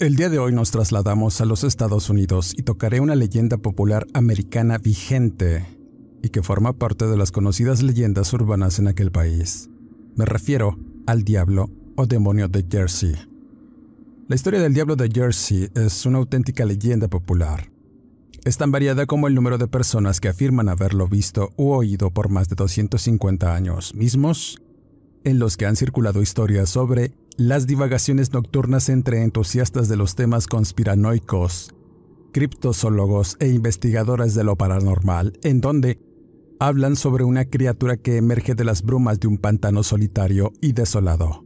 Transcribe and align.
El 0.00 0.14
día 0.14 0.28
de 0.28 0.38
hoy 0.38 0.52
nos 0.52 0.70
trasladamos 0.70 1.40
a 1.40 1.44
los 1.44 1.64
Estados 1.64 2.08
Unidos 2.08 2.54
y 2.56 2.62
tocaré 2.62 3.00
una 3.00 3.16
leyenda 3.16 3.56
popular 3.56 4.06
americana 4.14 4.78
vigente 4.78 5.66
y 6.22 6.28
que 6.28 6.44
forma 6.44 6.72
parte 6.72 7.06
de 7.06 7.16
las 7.16 7.32
conocidas 7.32 7.82
leyendas 7.82 8.32
urbanas 8.32 8.78
en 8.78 8.86
aquel 8.86 9.10
país. 9.10 9.70
Me 10.14 10.24
refiero 10.24 10.78
al 11.08 11.24
diablo 11.24 11.68
o 11.96 12.06
demonio 12.06 12.46
de 12.46 12.64
Jersey. 12.70 13.16
La 14.28 14.36
historia 14.36 14.60
del 14.60 14.72
diablo 14.72 14.94
de 14.94 15.10
Jersey 15.12 15.68
es 15.74 16.06
una 16.06 16.18
auténtica 16.18 16.64
leyenda 16.64 17.08
popular. 17.08 17.68
Es 18.44 18.56
tan 18.56 18.70
variada 18.70 19.04
como 19.04 19.26
el 19.26 19.34
número 19.34 19.58
de 19.58 19.66
personas 19.66 20.20
que 20.20 20.28
afirman 20.28 20.68
haberlo 20.68 21.08
visto 21.08 21.50
u 21.56 21.70
oído 21.70 22.12
por 22.12 22.28
más 22.28 22.48
de 22.48 22.54
250 22.54 23.52
años, 23.52 23.96
mismos 23.96 24.62
en 25.24 25.40
los 25.40 25.56
que 25.56 25.66
han 25.66 25.74
circulado 25.74 26.22
historias 26.22 26.70
sobre 26.70 27.14
las 27.38 27.68
divagaciones 27.68 28.32
nocturnas 28.32 28.88
entre 28.88 29.22
entusiastas 29.22 29.88
de 29.88 29.96
los 29.96 30.16
temas 30.16 30.48
conspiranoicos, 30.48 31.72
criptozoólogos 32.32 33.36
e 33.38 33.46
investigadores 33.46 34.34
de 34.34 34.42
lo 34.42 34.56
paranormal, 34.56 35.38
en 35.44 35.60
donde 35.60 36.00
hablan 36.58 36.96
sobre 36.96 37.22
una 37.22 37.44
criatura 37.44 37.96
que 37.96 38.16
emerge 38.16 38.56
de 38.56 38.64
las 38.64 38.82
brumas 38.82 39.20
de 39.20 39.28
un 39.28 39.38
pantano 39.38 39.84
solitario 39.84 40.52
y 40.60 40.72
desolado. 40.72 41.44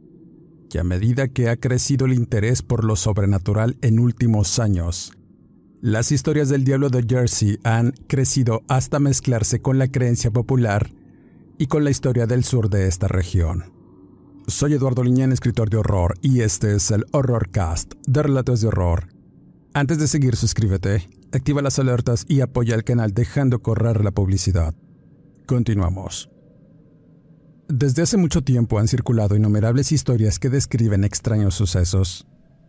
Y 0.71 0.79
a 0.79 0.83
medida 0.83 1.27
que 1.27 1.49
ha 1.49 1.57
crecido 1.57 2.07
el 2.07 2.13
interés 2.13 2.63
por 2.63 2.83
lo 2.83 2.95
sobrenatural 2.95 3.77
en 3.83 3.99
últimos 3.99 4.57
años, 4.57 5.13
las 5.79 6.11
historias 6.11 6.49
del 6.49 6.63
diablo 6.63 6.89
de 6.89 7.05
Jersey 7.07 7.59
han 7.63 7.91
crecido 8.07 8.63
hasta 8.67 8.97
mezclarse 8.97 9.61
con 9.61 9.77
la 9.77 9.89
creencia 9.89 10.31
popular 10.31 10.89
y 11.59 11.67
con 11.67 11.83
la 11.83 11.91
historia 11.91 12.25
del 12.25 12.43
sur 12.43 12.71
de 12.71 12.87
esta 12.87 13.07
región. 13.07 13.72
Soy 14.47 14.73
Eduardo 14.73 15.03
Liñán, 15.03 15.31
escritor 15.31 15.69
de 15.69 15.77
horror, 15.77 16.15
y 16.21 16.41
este 16.41 16.75
es 16.75 16.91
el 16.91 17.05
Horrorcast 17.13 17.93
de 18.05 18.23
Relatos 18.23 18.59
de 18.59 18.67
Horror. 18.67 19.07
Antes 19.73 19.99
de 19.99 20.07
seguir, 20.07 20.35
suscríbete, 20.35 21.09
activa 21.31 21.61
las 21.61 21.79
alertas 21.79 22.25
y 22.27 22.41
apoya 22.41 22.75
el 22.75 22.83
canal 22.83 23.13
dejando 23.13 23.61
correr 23.61 24.03
la 24.03 24.11
publicidad. 24.11 24.75
Continuamos. 25.47 26.29
Desde 27.69 28.01
hace 28.01 28.17
mucho 28.17 28.41
tiempo 28.41 28.79
han 28.79 28.89
circulado 28.89 29.37
innumerables 29.37 29.93
historias 29.93 30.39
que 30.39 30.49
describen 30.49 31.05
extraños 31.05 31.55
sucesos, 31.55 32.27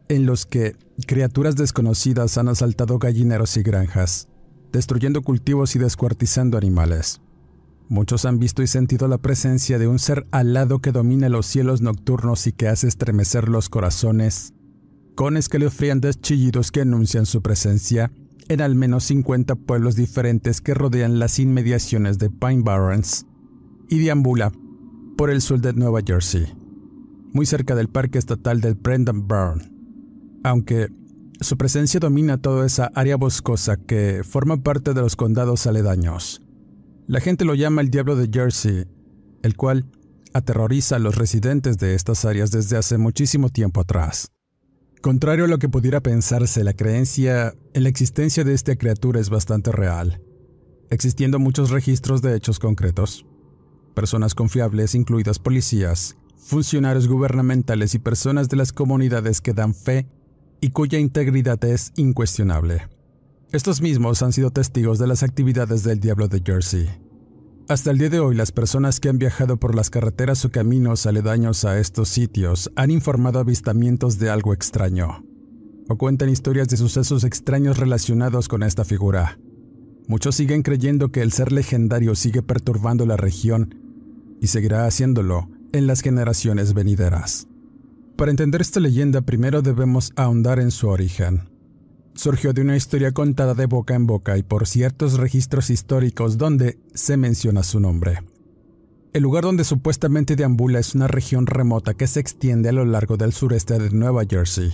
en 0.09 0.27
los 0.27 0.47
que 0.47 0.77
criaturas 1.09 1.57
desconocidas 1.57 2.39
han 2.39 2.49
asaltado 2.49 3.01
gallineros 3.01 3.57
y 3.57 3.65
granjas, 3.65 4.29
destruyendo 4.73 5.23
cultivos 5.23 5.75
y 5.75 5.81
descuartizando 5.81 6.57
animales. 6.57 7.21
Muchos 7.89 8.25
han 8.25 8.39
visto 8.39 8.63
y 8.63 8.67
sentido 8.67 9.09
la 9.09 9.19
presencia 9.19 9.79
de 9.79 9.87
un 9.87 9.99
ser 9.99 10.27
alado 10.31 10.81
que 10.81 10.93
domina 10.93 11.29
los 11.29 11.47
cielos 11.47 11.83
nocturnos 11.83 12.47
y 12.47 12.53
que 12.53 12.69
hace 12.69 12.89
estremecer 12.89 13.49
los 13.49 13.69
corazones, 13.69 14.55
con 15.15 15.37
escalofriantes 15.37 16.21
chillidos 16.21 16.73
que 16.73 16.81
anuncian 16.81 17.27
su 17.27 17.43
presencia 17.43 18.11
en 18.49 18.61
al 18.61 18.75
menos 18.75 19.05
50 19.05 19.55
pueblos 19.55 19.97
diferentes 19.97 20.61
que 20.61 20.75
rodean 20.75 21.19
las 21.19 21.39
inmediaciones 21.39 22.19
de 22.19 22.31
Pine 22.31 22.63
Barrens 22.63 23.27
y 23.89 23.99
deambula 23.99 24.53
por 25.17 25.31
el 25.31 25.41
sur 25.41 25.61
de 25.61 25.73
Nueva 25.73 26.01
Jersey, 26.05 26.47
muy 27.33 27.47
cerca 27.47 27.75
del 27.75 27.89
parque 27.89 28.19
estatal 28.19 28.61
del 28.61 28.75
Brendan 28.75 29.27
Burn. 29.27 30.41
Aunque 30.43 30.89
su 31.41 31.57
presencia 31.57 32.01
domina 32.01 32.39
toda 32.39 32.67
esa 32.67 32.91
área 32.95 33.17
boscosa 33.17 33.77
que 33.77 34.23
forma 34.25 34.63
parte 34.63 34.95
de 34.95 35.01
los 35.01 35.17
condados 35.17 35.67
aledaños. 35.67 36.44
La 37.07 37.21
gente 37.21 37.45
lo 37.45 37.55
llama 37.55 37.83
el 37.83 37.91
diablo 37.91 38.17
de 38.17 38.31
Jersey, 38.33 38.87
el 39.43 39.57
cual 39.57 39.85
aterroriza 40.33 40.97
a 40.97 40.99
los 40.99 41.17
residentes 41.17 41.77
de 41.77 41.95
estas 41.95 42.25
áreas 42.25 42.51
desde 42.51 42.79
hace 42.79 42.97
muchísimo 42.97 43.51
tiempo 43.51 43.83
atrás. 43.83 44.33
Contrario 45.03 45.45
a 45.45 45.49
lo 45.49 45.59
que 45.59 45.69
pudiera 45.69 46.01
pensarse, 46.01 46.65
la 46.65 46.73
creencia 46.73 47.55
en 47.75 47.83
la 47.83 47.91
existencia 47.91 48.43
de 48.43 48.55
esta 48.55 48.77
criatura 48.77 49.21
es 49.21 49.29
bastante 49.29 49.71
real, 49.71 50.23
existiendo 50.89 51.39
muchos 51.39 51.69
registros 51.69 52.23
de 52.23 52.35
hechos 52.37 52.59
concretos. 52.59 53.27
Personas 53.95 54.35
confiables, 54.35 54.95
incluidas 54.95 55.39
policías, 55.39 56.17
funcionarios 56.39 57.07
gubernamentales 57.07 57.95
y 57.95 57.99
personas 57.99 58.49
de 58.49 58.57
las 58.57 58.73
comunidades 58.73 59.43
que 59.43 59.53
dan 59.53 59.75
fe 59.75 60.09
y 60.63 60.71
cuya 60.71 60.99
integridad 60.99 61.63
es 61.67 61.93
incuestionable. 61.97 62.94
Estos 63.55 63.81
mismos 63.81 64.21
han 64.25 64.33
sido 64.33 64.51
testigos 64.51 64.99
de 64.99 65.07
las 65.07 65.23
actividades 65.23 65.85
del 65.85 66.01
Diablo 66.01 66.27
de 66.27 66.43
Jersey. 66.45 66.89
Hasta 67.69 67.93
el 67.93 67.99
día 67.99 68.09
de 68.09 68.19
hoy, 68.19 68.35
las 68.35 68.51
personas 68.51 68.99
que 68.99 69.09
han 69.09 69.19
viajado 69.19 69.59
por 69.59 69.77
las 69.77 69.91
carreteras 69.91 70.45
o 70.45 70.51
caminos 70.51 71.07
aledaños 71.07 71.65
a 71.65 71.79
estos 71.79 72.09
sitios 72.09 72.73
han 72.75 72.91
informado 72.91 73.39
avistamientos 73.39 74.19
de 74.19 74.29
algo 74.29 74.55
extraño, 74.55 75.25
o 75.89 75.97
cuentan 75.97 76.31
historias 76.31 76.67
de 76.67 76.77
sucesos 76.77 77.23
extraños 77.23 77.79
relacionados 77.79 78.49
con 78.49 78.65
esta 78.65 78.85
figura. 78.85 79.39
Muchos 80.09 80.35
siguen 80.35 80.65
creyendo 80.65 81.13
que 81.13 81.23
el 81.23 81.31
ser 81.31 81.53
legendario 81.53 82.17
sigue 82.17 82.43
perturbando 82.43 83.07
la 83.07 83.17
región 83.17 83.77
y 84.41 84.49
seguirá 84.49 84.85
haciéndolo 84.85 85.49
en 85.73 85.87
las 85.87 86.01
generaciones 86.01 86.75
venideras. 86.75 87.47
Para 88.17 88.33
entender 88.33 88.63
esta 88.63 88.81
leyenda 88.81 89.21
primero 89.21 89.63
debemos 89.63 90.13
ahondar 90.17 90.59
en 90.59 90.73
su 90.73 90.89
origen 90.89 91.54
surgió 92.15 92.53
de 92.53 92.63
una 92.63 92.77
historia 92.77 93.13
contada 93.13 93.55
de 93.55 93.67
boca 93.67 93.95
en 93.95 94.07
boca 94.07 94.39
y 94.39 94.43
por 94.43 94.67
ciertos 94.67 95.15
registros 95.19 95.71
históricos 95.71 96.39
donde 96.39 96.79
se 96.95 97.17
menciona 97.17 97.63
su 97.63 97.81
nombre. 97.81 98.21
El 99.13 99.23
lugar 99.23 99.45
donde 99.45 99.65
supuestamente 99.65 100.35
deambula 100.35 100.81
es 100.81 100.95
una 100.95 101.07
región 101.07 101.47
remota 101.47 101.95
que 101.95 102.07
se 102.07 102.21
extiende 102.21 102.71
a 102.71 102.73
lo 102.73 102.85
largo 102.85 103.17
del 103.17 103.33
sureste 103.33 103.79
de 103.79 103.91
Nueva 103.91 104.25
Jersey. 104.29 104.73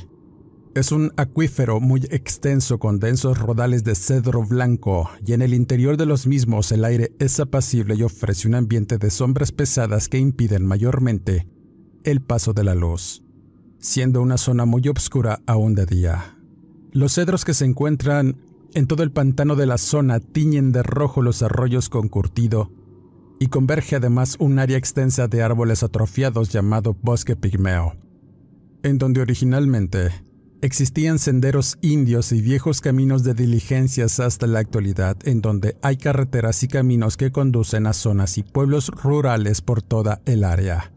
Es 0.74 0.92
un 0.92 1.12
acuífero 1.16 1.80
muy 1.80 2.06
extenso 2.10 2.78
con 2.78 3.00
densos 3.00 3.38
rodales 3.38 3.84
de 3.84 3.94
cedro 3.94 4.46
blanco 4.46 5.10
y 5.26 5.32
en 5.32 5.42
el 5.42 5.52
interior 5.52 5.96
de 5.96 6.06
los 6.06 6.26
mismos 6.26 6.70
el 6.72 6.84
aire 6.84 7.12
es 7.18 7.40
apacible 7.40 7.96
y 7.96 8.02
ofrece 8.02 8.46
un 8.48 8.54
ambiente 8.54 8.96
de 8.96 9.10
sombras 9.10 9.52
pesadas 9.52 10.08
que 10.08 10.18
impiden 10.18 10.64
mayormente 10.64 11.48
el 12.04 12.22
paso 12.22 12.52
de 12.54 12.64
la 12.64 12.74
luz, 12.74 13.22
siendo 13.78 14.22
una 14.22 14.38
zona 14.38 14.64
muy 14.64 14.88
oscura 14.88 15.40
aún 15.44 15.74
de 15.74 15.86
día. 15.86 16.39
Los 16.92 17.14
cedros 17.14 17.44
que 17.44 17.54
se 17.54 17.64
encuentran 17.64 18.36
en 18.74 18.86
todo 18.86 19.02
el 19.02 19.12
pantano 19.12 19.54
de 19.54 19.66
la 19.66 19.78
zona 19.78 20.18
tiñen 20.18 20.72
de 20.72 20.82
rojo 20.82 21.22
los 21.22 21.42
arroyos 21.42 21.88
con 21.88 22.08
curtido 22.08 22.72
y 23.38 23.46
converge 23.46 23.96
además 23.96 24.36
un 24.38 24.58
área 24.58 24.76
extensa 24.76 25.28
de 25.28 25.42
árboles 25.42 25.82
atrofiados 25.82 26.50
llamado 26.50 26.96
bosque 27.00 27.36
pigmeo, 27.36 27.94
en 28.82 28.98
donde 28.98 29.20
originalmente 29.20 30.10
existían 30.62 31.18
senderos 31.18 31.78
indios 31.80 32.32
y 32.32 32.42
viejos 32.42 32.80
caminos 32.80 33.22
de 33.22 33.34
diligencias 33.34 34.20
hasta 34.20 34.46
la 34.46 34.58
actualidad, 34.58 35.16
en 35.24 35.40
donde 35.40 35.76
hay 35.82 35.96
carreteras 35.96 36.62
y 36.64 36.68
caminos 36.68 37.16
que 37.16 37.32
conducen 37.32 37.86
a 37.86 37.92
zonas 37.92 38.36
y 38.36 38.42
pueblos 38.42 38.88
rurales 38.88 39.62
por 39.62 39.80
toda 39.80 40.20
el 40.26 40.44
área. 40.44 40.92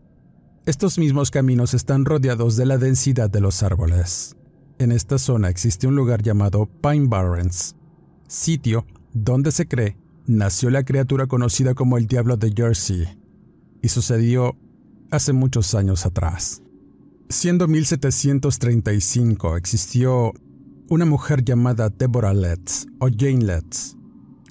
Estos 0.65 0.97
mismos 0.97 1.31
caminos 1.31 1.73
están 1.73 2.03
rodeados 2.03 2.57
de 2.57 2.65
la 2.65 2.77
densidad 2.77 3.29
de 3.29 3.41
los 3.41 3.63
árboles. 3.63 4.35
En 4.79 4.91
esta 4.91 5.17
zona 5.17 5.49
existe 5.49 5.87
un 5.87 5.95
lugar 5.95 6.23
llamado 6.23 6.69
Pine 6.81 7.07
Barrens, 7.07 7.75
sitio 8.27 8.85
donde 9.13 9.51
se 9.51 9.67
cree 9.67 9.97
nació 10.25 10.69
la 10.69 10.83
criatura 10.83 11.27
conocida 11.27 11.73
como 11.73 11.97
el 11.97 12.07
Diablo 12.07 12.37
de 12.37 12.53
Jersey, 12.55 13.05
y 13.81 13.89
sucedió 13.89 14.57
hace 15.11 15.33
muchos 15.33 15.75
años 15.75 16.05
atrás. 16.05 16.61
Siendo 17.29 17.67
1735, 17.67 19.57
existió 19.57 20.33
una 20.89 21.05
mujer 21.05 21.43
llamada 21.43 21.89
Deborah 21.89 22.33
Letts 22.33 22.87
o 22.99 23.07
Jane 23.07 23.45
Letts, 23.45 23.97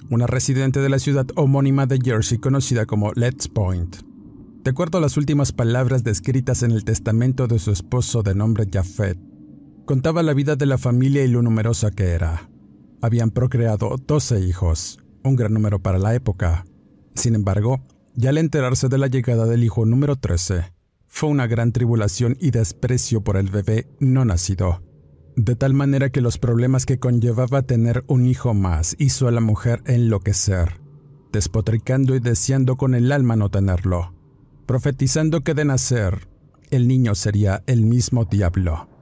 una 0.09 0.27
residente 0.27 0.79
de 0.79 0.89
la 0.89 0.99
ciudad 0.99 1.25
homónima 1.35 1.85
de 1.85 1.99
Jersey 2.03 2.37
conocida 2.37 2.85
como 2.85 3.11
Letts 3.13 3.47
Point. 3.47 3.97
De 4.63 4.71
acuerdo 4.71 4.97
a 4.97 5.01
las 5.01 5.17
últimas 5.17 5.51
palabras 5.51 6.03
descritas 6.03 6.63
en 6.63 6.71
el 6.71 6.85
testamento 6.85 7.47
de 7.47 7.59
su 7.59 7.71
esposo 7.71 8.23
de 8.23 8.35
nombre 8.35 8.67
Jafet, 8.71 9.17
contaba 9.85 10.23
la 10.23 10.33
vida 10.33 10.55
de 10.55 10.65
la 10.65 10.77
familia 10.77 11.23
y 11.23 11.27
lo 11.27 11.41
numerosa 11.41 11.91
que 11.91 12.11
era. 12.11 12.49
Habían 13.01 13.31
procreado 13.31 13.97
12 13.97 14.39
hijos, 14.41 14.99
un 15.23 15.35
gran 15.35 15.53
número 15.53 15.79
para 15.79 15.99
la 15.99 16.15
época. 16.15 16.65
Sin 17.15 17.35
embargo, 17.35 17.81
ya 18.15 18.29
al 18.29 18.37
enterarse 18.37 18.87
de 18.87 18.97
la 18.97 19.07
llegada 19.07 19.45
del 19.45 19.63
hijo 19.63 19.85
número 19.85 20.15
13, 20.15 20.73
fue 21.07 21.29
una 21.29 21.47
gran 21.47 21.71
tribulación 21.71 22.37
y 22.39 22.51
desprecio 22.51 23.21
por 23.21 23.37
el 23.37 23.49
bebé 23.49 23.87
no 23.99 24.25
nacido, 24.25 24.81
de 25.35 25.55
tal 25.55 25.73
manera 25.73 26.09
que 26.09 26.21
los 26.21 26.37
problemas 26.37 26.85
que 26.85 26.99
conllevaba 26.99 27.61
tener 27.63 28.03
un 28.07 28.25
hijo 28.25 28.53
más 28.53 28.95
hizo 28.99 29.27
a 29.27 29.31
la 29.31 29.41
mujer 29.41 29.83
enloquecer, 29.85 30.79
despotricando 31.31 32.15
y 32.15 32.19
deseando 32.19 32.77
con 32.77 32.95
el 32.95 33.11
alma 33.11 33.35
no 33.35 33.49
tenerlo, 33.49 34.13
profetizando 34.65 35.41
que 35.41 35.53
de 35.53 35.65
nacer 35.65 36.27
el 36.71 36.87
niño 36.87 37.13
sería 37.15 37.63
el 37.67 37.83
mismo 37.83 38.25
diablo. 38.25 38.92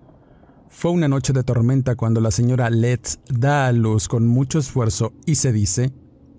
Fue 0.73 0.89
una 0.89 1.09
noche 1.09 1.33
de 1.33 1.43
tormenta 1.43 1.95
cuando 1.95 2.21
la 2.21 2.31
señora 2.31 2.69
Letts 2.69 3.19
da 3.29 3.67
a 3.67 3.71
luz 3.73 4.07
con 4.07 4.25
mucho 4.25 4.57
esfuerzo 4.57 5.11
y 5.25 5.35
se 5.35 5.51
dice 5.51 5.91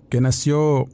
que 0.09 0.19
nació 0.21 0.87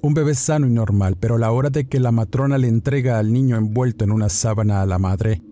un 0.00 0.14
bebé 0.14 0.34
sano 0.34 0.66
y 0.66 0.70
normal, 0.70 1.16
pero 1.20 1.36
la 1.36 1.52
hora 1.52 1.68
de 1.68 1.86
que 1.86 2.00
la 2.00 2.10
matrona 2.10 2.56
le 2.58 2.68
entrega 2.68 3.18
al 3.18 3.32
niño 3.32 3.56
envuelto 3.56 4.04
en 4.04 4.12
una 4.12 4.30
sábana 4.30 4.80
a 4.80 4.86
la 4.86 4.98
madre, 4.98 5.42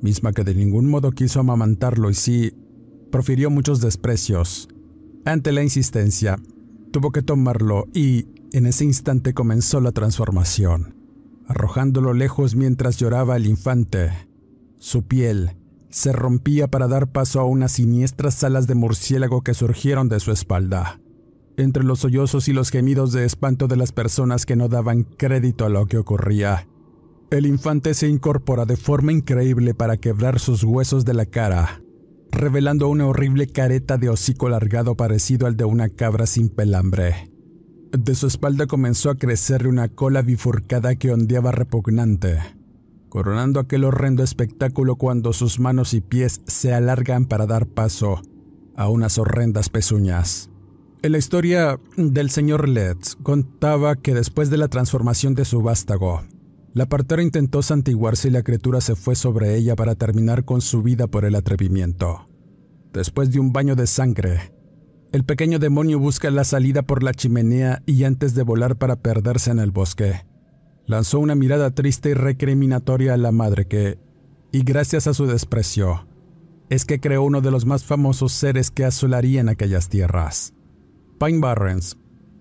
misma 0.00 0.32
que 0.32 0.44
de 0.44 0.54
ningún 0.54 0.88
modo 0.88 1.12
quiso 1.12 1.40
amamantarlo 1.40 2.10
y 2.10 2.14
sí 2.14 2.54
profirió 3.12 3.50
muchos 3.50 3.80
desprecios. 3.80 4.68
Ante 5.26 5.52
la 5.52 5.62
insistencia, 5.62 6.36
tuvo 6.90 7.12
que 7.12 7.22
tomarlo 7.22 7.86
y 7.92 8.26
en 8.52 8.66
ese 8.66 8.86
instante 8.86 9.34
comenzó 9.34 9.80
la 9.80 9.92
transformación, 9.92 10.96
arrojándolo 11.46 12.14
lejos 12.14 12.56
mientras 12.56 12.96
lloraba 12.96 13.36
el 13.36 13.46
infante. 13.46 14.10
Su 14.78 15.02
piel 15.02 15.56
se 15.94 16.12
rompía 16.12 16.66
para 16.68 16.88
dar 16.88 17.12
paso 17.12 17.38
a 17.38 17.44
unas 17.44 17.72
siniestras 17.72 18.42
alas 18.42 18.66
de 18.66 18.74
murciélago 18.74 19.42
que 19.42 19.54
surgieron 19.54 20.08
de 20.08 20.18
su 20.18 20.32
espalda 20.32 20.98
entre 21.56 21.84
los 21.84 22.00
sollozos 22.00 22.48
y 22.48 22.52
los 22.52 22.70
gemidos 22.70 23.12
de 23.12 23.24
espanto 23.24 23.68
de 23.68 23.76
las 23.76 23.92
personas 23.92 24.44
que 24.44 24.56
no 24.56 24.68
daban 24.68 25.04
crédito 25.04 25.64
a 25.64 25.68
lo 25.68 25.86
que 25.86 25.98
ocurría. 25.98 26.66
El 27.30 27.46
infante 27.46 27.94
se 27.94 28.08
incorpora 28.08 28.64
de 28.64 28.76
forma 28.76 29.12
increíble 29.12 29.72
para 29.72 29.96
quebrar 29.96 30.40
sus 30.40 30.64
huesos 30.64 31.04
de 31.04 31.14
la 31.14 31.26
cara, 31.26 31.80
revelando 32.32 32.88
una 32.88 33.06
horrible 33.06 33.46
careta 33.46 33.98
de 33.98 34.08
hocico 34.08 34.48
alargado 34.48 34.96
parecido 34.96 35.46
al 35.46 35.56
de 35.56 35.64
una 35.64 35.88
cabra 35.88 36.26
sin 36.26 36.48
pelambre. 36.48 37.30
De 37.96 38.16
su 38.16 38.26
espalda 38.26 38.66
comenzó 38.66 39.10
a 39.10 39.14
crecer 39.16 39.68
una 39.68 39.88
cola 39.88 40.22
bifurcada 40.22 40.96
que 40.96 41.12
ondeaba 41.12 41.52
repugnante, 41.52 42.38
coronando 43.14 43.60
aquel 43.60 43.84
horrendo 43.84 44.24
espectáculo 44.24 44.96
cuando 44.96 45.32
sus 45.32 45.60
manos 45.60 45.94
y 45.94 46.00
pies 46.00 46.40
se 46.48 46.74
alargan 46.74 47.26
para 47.26 47.46
dar 47.46 47.68
paso 47.68 48.20
a 48.74 48.88
unas 48.88 49.18
horrendas 49.18 49.68
pezuñas. 49.68 50.50
En 51.00 51.12
la 51.12 51.18
historia 51.18 51.78
del 51.96 52.28
señor 52.30 52.68
Letts 52.68 53.16
contaba 53.22 53.94
que 53.94 54.14
después 54.14 54.50
de 54.50 54.56
la 54.56 54.66
transformación 54.66 55.36
de 55.36 55.44
su 55.44 55.62
vástago, 55.62 56.24
la 56.72 56.86
partera 56.86 57.22
intentó 57.22 57.62
santiguarse 57.62 58.26
y 58.26 58.30
la 58.32 58.42
criatura 58.42 58.80
se 58.80 58.96
fue 58.96 59.14
sobre 59.14 59.54
ella 59.54 59.76
para 59.76 59.94
terminar 59.94 60.44
con 60.44 60.60
su 60.60 60.82
vida 60.82 61.06
por 61.06 61.24
el 61.24 61.36
atrevimiento. 61.36 62.28
Después 62.92 63.30
de 63.30 63.38
un 63.38 63.52
baño 63.52 63.76
de 63.76 63.86
sangre, 63.86 64.52
el 65.12 65.22
pequeño 65.22 65.60
demonio 65.60 66.00
busca 66.00 66.32
la 66.32 66.42
salida 66.42 66.82
por 66.82 67.04
la 67.04 67.14
chimenea 67.14 67.80
y 67.86 68.02
antes 68.02 68.34
de 68.34 68.42
volar 68.42 68.74
para 68.74 68.96
perderse 68.96 69.52
en 69.52 69.60
el 69.60 69.70
bosque, 69.70 70.24
lanzó 70.86 71.18
una 71.18 71.34
mirada 71.34 71.70
triste 71.70 72.10
y 72.10 72.14
recriminatoria 72.14 73.14
a 73.14 73.16
la 73.16 73.32
madre 73.32 73.66
que, 73.66 73.98
y 74.52 74.62
gracias 74.62 75.06
a 75.06 75.14
su 75.14 75.26
desprecio, 75.26 76.06
es 76.70 76.84
que 76.84 77.00
creó 77.00 77.22
uno 77.22 77.40
de 77.40 77.50
los 77.50 77.66
más 77.66 77.84
famosos 77.84 78.32
seres 78.32 78.70
que 78.70 78.84
asolarían 78.84 79.48
aquellas 79.48 79.88
tierras. 79.88 80.54
Pine 81.18 81.40
Barrens 81.40 81.96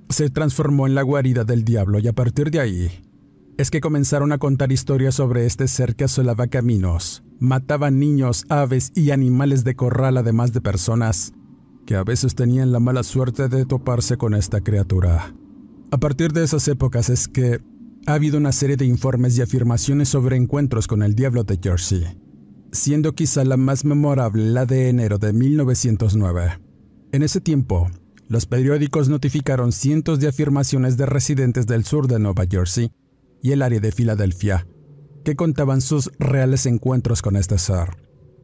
se 0.10 0.30
transformó 0.30 0.88
en 0.88 0.96
la 0.96 1.02
guarida 1.02 1.44
del 1.44 1.64
diablo 1.64 2.00
y 2.00 2.08
a 2.08 2.14
partir 2.14 2.52
de 2.52 2.60
ahí 2.60 2.92
es 3.58 3.70
que 3.70 3.82
comenzaron 3.82 4.32
a 4.32 4.38
contar 4.38 4.72
historias 4.72 5.16
sobre 5.16 5.46
este 5.46 5.68
ser 5.68 5.96
que 5.96 6.06
asolaba 6.06 6.48
caminos, 6.48 7.24
mataba 7.40 7.92
niños, 7.92 8.46
aves 8.50 8.92
y 8.96 9.12
animales 9.12 9.64
de 9.64 9.76
corral 9.76 10.18
además 10.18 10.54
de 10.54 10.62
personas 10.62 11.34
que 11.86 11.96
a 11.96 12.04
veces 12.04 12.36
tenían 12.36 12.72
la 12.72 12.80
mala 12.80 13.04
suerte 13.04 13.50
de 13.50 13.66
toparse 13.66 14.18
con 14.18 14.34
esta 14.34 14.62
criatura. 14.62 15.36
A 15.92 15.98
partir 15.98 16.32
de 16.32 16.44
esas 16.44 16.68
épocas 16.68 17.10
es 17.10 17.28
que 17.28 17.62
ha 18.06 18.14
habido 18.16 18.38
una 18.38 18.52
serie 18.52 18.76
de 18.76 18.86
informes 18.86 19.38
y 19.38 19.42
afirmaciones 19.42 20.10
sobre 20.10 20.36
encuentros 20.36 20.88
con 20.88 21.04
el 21.04 21.16
diablo 21.16 21.44
de 21.44 21.60
Jersey, 21.62 22.04
siendo 22.72 23.14
quizá 23.14 23.44
la 23.46 23.58
más 23.58 23.86
memorable 23.86 24.44
la 24.46 24.66
de 24.66 24.90
enero 24.90 25.18
de 25.18 25.32
1909. 25.32 26.60
En 27.12 27.24
ese 27.24 27.40
tiempo, 27.40 27.90
los 28.28 28.46
periódicos 28.46 29.10
notificaron 29.10 29.72
cientos 29.72 30.20
de 30.20 30.28
afirmaciones 30.28 30.98
de 30.98 31.06
residentes 31.06 31.68
del 31.68 31.86
sur 31.86 32.08
de 32.08 32.20
Nueva 32.20 32.46
Jersey 32.50 32.92
y 33.42 33.52
el 33.52 33.62
área 33.62 33.80
de 33.80 33.92
Filadelfia, 33.92 34.68
que 35.24 35.36
contaban 35.36 35.82
sus 35.82 36.12
reales 36.20 36.66
encuentros 36.66 37.22
con 37.22 37.36
este 37.36 37.58
ser. 37.58 38.03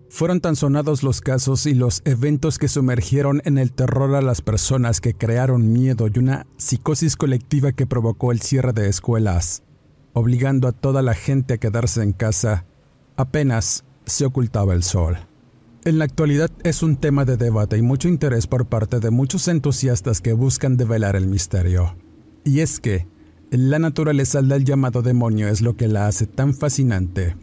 Fueron 0.10 0.42
tan 0.42 0.56
sonados 0.56 1.04
los 1.04 1.22
casos 1.22 1.66
y 1.68 1.76
los 1.76 2.02
eventos 2.04 2.58
que 2.58 2.68
sumergieron 2.68 3.42
en 3.46 3.58
el 3.58 3.72
terror 3.72 4.16
a 4.16 4.22
las 4.22 4.42
personas 4.42 5.02
que 5.02 5.14
crearon 5.14 5.72
miedo 5.72 6.08
y 6.08 6.18
una 6.18 6.48
psicosis 6.58 7.16
colectiva 7.16 7.72
que 7.72 7.86
provocó 7.86 8.32
el 8.32 8.42
cierre 8.42 8.74
de 8.74 8.90
escuelas, 8.90 9.64
obligando 10.14 10.68
a 10.68 10.72
toda 10.72 11.04
la 11.04 11.14
gente 11.14 11.54
a 11.54 11.58
quedarse 11.58 12.02
en 12.02 12.14
casa 12.14 12.66
apenas 13.20 13.84
se 14.06 14.26
ocultaba 14.26 14.74
el 14.74 14.82
sol. 14.82 15.18
En 15.86 16.00
la 16.00 16.06
actualidad 16.06 16.50
es 16.64 16.84
un 16.84 16.96
tema 16.96 17.26
de 17.26 17.38
debate 17.38 17.78
y 17.78 17.82
mucho 17.82 18.08
interés 18.08 18.48
por 18.48 18.66
parte 18.68 19.00
de 19.00 19.12
muchos 19.12 19.48
entusiastas 19.48 20.22
que 20.22 20.34
buscan 20.34 20.78
develar 20.78 21.16
el 21.16 21.28
misterio. 21.28 21.96
Y 22.44 22.62
es 22.62 22.80
que 22.80 23.08
la 23.52 23.78
naturaleza 23.78 24.42
del 24.42 24.64
llamado 24.64 25.02
demonio 25.02 25.50
es 25.50 25.62
lo 25.62 25.76
que 25.76 25.88
la 25.88 26.08
hace 26.08 26.28
tan 26.28 26.54
fascinante, 26.54 27.36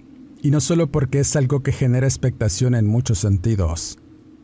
y 0.46 0.52
no 0.52 0.60
solo 0.60 0.92
porque 0.92 1.18
es 1.18 1.34
algo 1.34 1.64
que 1.64 1.72
genera 1.72 2.06
expectación 2.06 2.76
en 2.76 2.86
muchos 2.86 3.18
sentidos. 3.18 3.98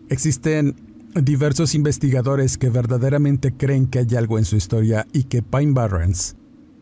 Existen 0.08 0.74
diversos 1.14 1.76
investigadores 1.76 2.58
que 2.58 2.70
verdaderamente 2.70 3.56
creen 3.56 3.86
que 3.86 4.00
hay 4.00 4.16
algo 4.16 4.36
en 4.36 4.44
su 4.44 4.56
historia 4.56 5.06
y 5.12 5.24
que 5.24 5.42
Pine 5.42 5.74
Barrens 5.74 6.34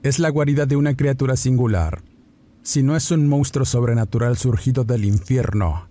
es 0.03 0.21
la 0.21 0.31
guarida 0.31 0.65
de 0.65 0.77
una 0.77 0.97
criatura 0.97 1.37
singular, 1.37 2.03
si 2.63 2.83
no 2.83 2.97
es 2.97 3.11
un 3.11 3.29
monstruo 3.29 3.67
sobrenatural 3.67 4.39
surgido 4.39 4.85
del 4.85 5.05
infierno, 5.05 5.91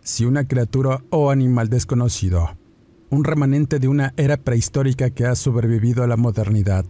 si 0.00 0.24
una 0.24 0.48
criatura 0.48 1.04
o 1.10 1.30
animal 1.30 1.68
desconocido, 1.68 2.56
un 3.10 3.24
remanente 3.24 3.78
de 3.78 3.88
una 3.88 4.14
era 4.16 4.38
prehistórica 4.38 5.10
que 5.10 5.26
ha 5.26 5.34
sobrevivido 5.34 6.02
a 6.02 6.06
la 6.06 6.16
modernidad, 6.16 6.86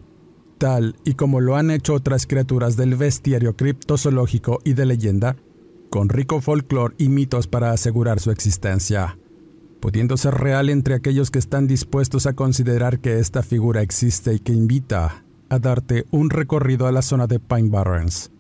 tal 0.57 0.95
y 1.05 1.15
como 1.15 1.41
lo 1.41 1.57
han 1.57 1.73
hecho 1.73 1.95
otras 1.95 2.29
criaturas 2.29 2.77
del 2.77 2.95
bestiario 2.95 3.57
criptozoológico 3.57 4.61
y 4.63 4.75
de 4.75 4.87
leyenda, 4.87 5.35
con 5.91 6.09
rico 6.09 6.41
folclore 6.41 6.95
y 6.99 7.09
mitos 7.09 7.47
para 7.47 7.73
asegurar 7.73 8.21
su 8.21 8.31
existencia, 8.31 9.19
pudiendo 9.81 10.17
ser 10.17 10.35
real 10.35 10.71
entre 10.71 10.95
aquellos 10.95 11.31
que 11.31 11.39
están 11.39 11.67
dispuestos 11.67 12.27
a 12.27 12.35
considerar 12.35 13.01
que 13.01 13.19
esta 13.19 13.43
figura 13.43 13.83
existe 13.83 14.35
y 14.35 14.39
que 14.39 14.53
invita 14.53 15.25
a 15.49 15.59
darte 15.59 16.07
un 16.11 16.31
recorrido 16.31 16.87
a 16.87 16.93
la 16.93 17.03
zona 17.03 17.27
de 17.27 17.41
Pine 17.41 17.69
Barrens, 17.69 18.31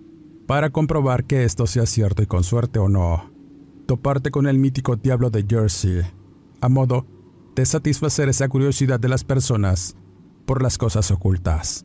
para 0.46 0.70
comprobar 0.70 1.24
que 1.24 1.44
esto 1.44 1.66
sea 1.66 1.86
cierto 1.86 2.22
y 2.22 2.26
con 2.26 2.44
suerte 2.44 2.78
o 2.78 2.88
no 2.88 3.30
toparte 3.90 4.30
con 4.30 4.46
el 4.46 4.56
mítico 4.56 4.94
diablo 4.94 5.30
de 5.30 5.44
Jersey, 5.48 6.02
a 6.60 6.68
modo 6.68 7.06
de 7.56 7.66
satisfacer 7.66 8.28
esa 8.28 8.48
curiosidad 8.48 9.00
de 9.00 9.08
las 9.08 9.24
personas 9.24 9.96
por 10.46 10.62
las 10.62 10.78
cosas 10.78 11.10
ocultas. 11.10 11.84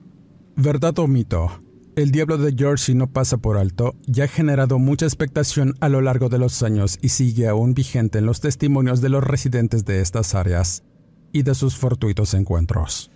¿Verdad 0.56 1.00
o 1.00 1.08
mito? 1.08 1.65
El 1.96 2.12
diablo 2.12 2.38
de 2.38 2.54
Jersey 2.54 2.94
no 2.94 3.08
pasa 3.08 3.38
por 3.38 3.56
alto 3.56 3.96
y 4.06 4.20
ha 4.20 4.28
generado 4.28 4.80
mucha 4.80 5.06
expectación 5.06 5.76
a 5.80 5.88
lo 5.88 6.02
largo 6.02 6.28
de 6.28 6.38
los 6.38 6.62
años 6.62 7.00
y 7.02 7.08
sigue 7.08 7.48
aún 7.48 7.74
vigente 7.74 8.20
en 8.20 8.26
los 8.26 8.42
testimonios 8.42 9.00
de 9.00 9.08
los 9.08 9.24
residentes 9.24 9.86
de 9.86 10.02
estas 10.02 10.36
áreas 10.36 10.84
y 11.32 11.44
de 11.44 11.56
sus 11.56 11.78
fortuitos 11.78 12.34
encuentros. 12.34 13.12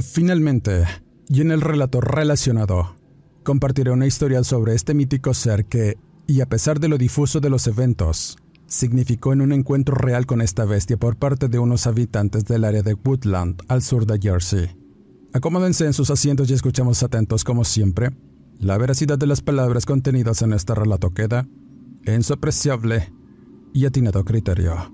Finalmente, 0.00 0.84
y 1.28 1.40
en 1.40 1.50
el 1.50 1.62
relato 1.62 2.00
relacionado, 2.00 2.94
compartiré 3.42 3.90
una 3.90 4.06
historia 4.06 4.44
sobre 4.44 4.76
este 4.76 4.94
mítico 4.94 5.34
ser 5.34 5.64
que, 5.64 5.98
y 6.28 6.42
a 6.42 6.48
pesar 6.48 6.78
de 6.78 6.86
lo 6.86 6.96
difuso 6.96 7.40
de 7.40 7.50
los 7.50 7.66
eventos, 7.66 8.38
significó 8.68 9.32
en 9.32 9.40
un 9.40 9.52
encuentro 9.52 9.96
real 9.96 10.26
con 10.26 10.40
esta 10.40 10.64
bestia 10.64 10.96
por 10.96 11.16
parte 11.16 11.48
de 11.48 11.58
unos 11.58 11.88
habitantes 11.88 12.44
del 12.44 12.62
área 12.62 12.82
de 12.82 12.94
Woodland, 12.94 13.62
al 13.66 13.82
sur 13.82 14.06
de 14.06 14.20
Jersey. 14.20 14.79
Acomódense 15.32 15.86
en 15.86 15.92
sus 15.92 16.10
asientos 16.10 16.50
y 16.50 16.54
escuchemos 16.54 17.02
atentos 17.02 17.44
como 17.44 17.64
siempre. 17.64 18.10
La 18.58 18.76
veracidad 18.78 19.16
de 19.16 19.26
las 19.26 19.40
palabras 19.40 19.86
contenidas 19.86 20.42
en 20.42 20.52
este 20.52 20.74
relato 20.74 21.10
queda 21.10 21.46
en 22.04 22.22
su 22.22 22.32
apreciable 22.32 23.12
y 23.72 23.86
atinado 23.86 24.24
criterio. 24.24 24.92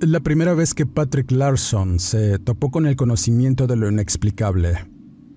La 0.00 0.20
primera 0.20 0.54
vez 0.54 0.74
que 0.74 0.86
Patrick 0.86 1.30
Larson 1.30 1.98
se 1.98 2.38
topó 2.38 2.70
con 2.70 2.86
el 2.86 2.96
conocimiento 2.96 3.66
de 3.66 3.76
lo 3.76 3.88
inexplicable 3.88 4.78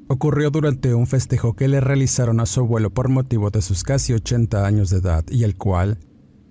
ocurrió 0.07 0.51
durante 0.51 0.93
un 0.93 1.07
festejo 1.07 1.55
que 1.55 1.67
le 1.67 1.81
realizaron 1.81 2.39
a 2.39 2.45
su 2.45 2.61
abuelo 2.61 2.91
por 2.91 3.09
motivo 3.09 3.49
de 3.49 3.61
sus 3.61 3.83
casi 3.83 4.13
80 4.13 4.65
años 4.65 4.89
de 4.89 4.99
edad 4.99 5.25
y 5.29 5.43
el 5.43 5.57
cual 5.57 5.97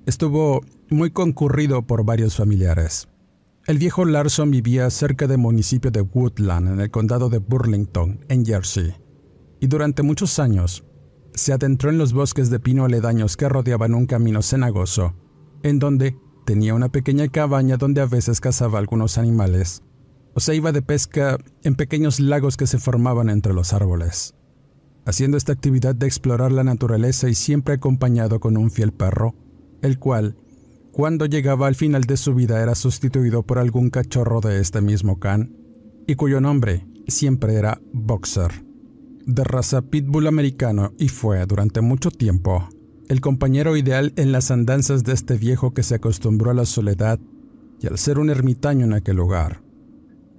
estuvo 0.04 0.60
muy 0.90 1.10
concurrido 1.10 1.86
por 1.86 2.04
varios 2.04 2.36
familiares. 2.36 3.08
El 3.66 3.78
viejo 3.78 4.04
Larson 4.04 4.52
vivía 4.52 4.88
cerca 4.90 5.26
del 5.26 5.38
municipio 5.38 5.90
de 5.90 6.00
Woodland, 6.00 6.68
en 6.68 6.80
el 6.80 6.92
condado 6.92 7.28
de 7.28 7.38
Burlington, 7.38 8.20
en 8.28 8.46
Jersey, 8.46 8.94
y 9.58 9.66
durante 9.66 10.04
muchos 10.04 10.38
años 10.38 10.84
se 11.34 11.52
adentró 11.52 11.90
en 11.90 11.98
los 11.98 12.12
bosques 12.12 12.48
de 12.48 12.60
pino 12.60 12.84
aledaños 12.84 13.36
que 13.36 13.48
rodeaban 13.48 13.94
un 13.94 14.06
camino 14.06 14.40
cenagoso, 14.40 15.14
en 15.64 15.80
donde 15.80 16.16
tenía 16.44 16.74
una 16.74 16.90
pequeña 16.90 17.26
cabaña 17.26 17.76
donde 17.76 18.00
a 18.00 18.06
veces 18.06 18.40
cazaba 18.40 18.78
algunos 18.78 19.18
animales, 19.18 19.82
o 20.34 20.38
se 20.38 20.54
iba 20.54 20.70
de 20.70 20.82
pesca 20.82 21.36
en 21.64 21.74
pequeños 21.74 22.20
lagos 22.20 22.56
que 22.56 22.68
se 22.68 22.78
formaban 22.78 23.28
entre 23.30 23.52
los 23.52 23.72
árboles, 23.72 24.36
haciendo 25.06 25.36
esta 25.36 25.52
actividad 25.52 25.96
de 25.96 26.06
explorar 26.06 26.52
la 26.52 26.62
naturaleza 26.62 27.28
y 27.28 27.34
siempre 27.34 27.74
acompañado 27.74 28.38
con 28.38 28.56
un 28.56 28.70
fiel 28.70 28.92
perro, 28.92 29.34
el 29.82 29.98
cual, 29.98 30.36
cuando 30.96 31.26
llegaba 31.26 31.66
al 31.66 31.74
final 31.74 32.04
de 32.04 32.16
su 32.16 32.34
vida, 32.34 32.62
era 32.62 32.74
sustituido 32.74 33.42
por 33.42 33.58
algún 33.58 33.90
cachorro 33.90 34.40
de 34.40 34.62
este 34.62 34.80
mismo 34.80 35.20
can, 35.20 35.54
y 36.06 36.14
cuyo 36.14 36.40
nombre 36.40 36.86
siempre 37.06 37.52
era 37.52 37.78
Boxer 37.92 38.64
de 39.26 39.44
raza 39.44 39.82
pitbull 39.82 40.26
americano 40.26 40.94
y 40.98 41.08
fue, 41.08 41.44
durante 41.44 41.82
mucho 41.82 42.10
tiempo, 42.10 42.66
el 43.10 43.20
compañero 43.20 43.76
ideal 43.76 44.14
en 44.16 44.32
las 44.32 44.50
andanzas 44.50 45.04
de 45.04 45.12
este 45.12 45.36
viejo 45.36 45.74
que 45.74 45.82
se 45.82 45.96
acostumbró 45.96 46.50
a 46.50 46.54
la 46.54 46.64
soledad 46.64 47.18
y 47.78 47.88
al 47.88 47.98
ser 47.98 48.18
un 48.18 48.30
ermitaño 48.30 48.86
en 48.86 48.94
aquel 48.94 49.16
lugar. 49.16 49.60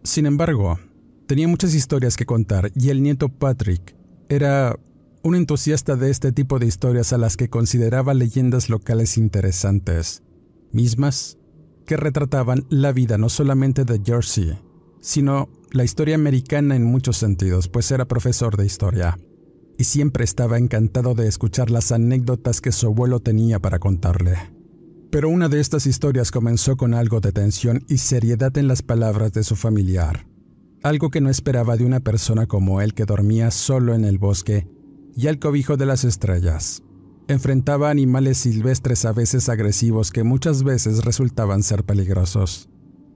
Sin 0.03 0.25
embargo, 0.25 0.79
tenía 1.27 1.47
muchas 1.47 1.75
historias 1.75 2.17
que 2.17 2.25
contar 2.25 2.71
y 2.73 2.89
el 2.89 3.03
nieto 3.03 3.29
Patrick 3.29 3.95
era 4.27 4.75
un 5.21 5.35
entusiasta 5.35 5.95
de 5.97 6.09
este 6.09 6.31
tipo 6.31 6.57
de 6.57 6.65
historias 6.65 7.13
a 7.13 7.19
las 7.19 7.37
que 7.37 7.47
consideraba 7.47 8.15
leyendas 8.15 8.71
locales 8.71 9.19
interesantes, 9.19 10.23
mismas 10.71 11.37
que 11.85 11.97
retrataban 11.97 12.65
la 12.69 12.91
vida 12.91 13.17
no 13.17 13.29
solamente 13.29 13.85
de 13.85 14.01
Jersey, 14.03 14.57
sino 14.99 15.49
la 15.71 15.83
historia 15.83 16.15
americana 16.15 16.75
en 16.75 16.83
muchos 16.83 17.17
sentidos, 17.17 17.69
pues 17.69 17.89
era 17.91 18.07
profesor 18.07 18.57
de 18.57 18.65
historia, 18.65 19.17
y 19.77 19.85
siempre 19.85 20.23
estaba 20.23 20.57
encantado 20.57 21.13
de 21.13 21.27
escuchar 21.27 21.71
las 21.71 21.91
anécdotas 21.91 22.61
que 22.61 22.71
su 22.71 22.87
abuelo 22.87 23.19
tenía 23.19 23.59
para 23.59 23.79
contarle. 23.79 24.37
Pero 25.09 25.29
una 25.29 25.47
de 25.47 25.61
estas 25.61 25.87
historias 25.87 26.31
comenzó 26.31 26.75
con 26.75 26.93
algo 26.93 27.21
de 27.21 27.31
tensión 27.31 27.85
y 27.87 27.99
seriedad 27.99 28.57
en 28.57 28.67
las 28.67 28.81
palabras 28.81 29.31
de 29.31 29.43
su 29.43 29.55
familiar, 29.55 30.27
algo 30.83 31.09
que 31.09 31.21
no 31.21 31.29
esperaba 31.29 31.77
de 31.77 31.85
una 31.85 32.01
persona 32.01 32.47
como 32.47 32.81
él 32.81 32.93
que 32.93 33.05
dormía 33.05 33.51
solo 33.51 33.95
en 33.95 34.03
el 34.03 34.17
bosque 34.17 34.67
y 35.15 35.27
al 35.27 35.39
cobijo 35.39 35.77
de 35.77 35.85
las 35.85 36.03
estrellas. 36.03 36.83
Enfrentaba 37.29 37.89
animales 37.89 38.37
silvestres 38.37 39.03
a 39.03 39.11
veces 39.11 39.49
agresivos 39.49 40.11
que 40.11 40.23
muchas 40.23 40.63
veces 40.63 41.03
resultaban 41.03 41.61
ser 41.61 41.83
peligrosos. 41.83 42.69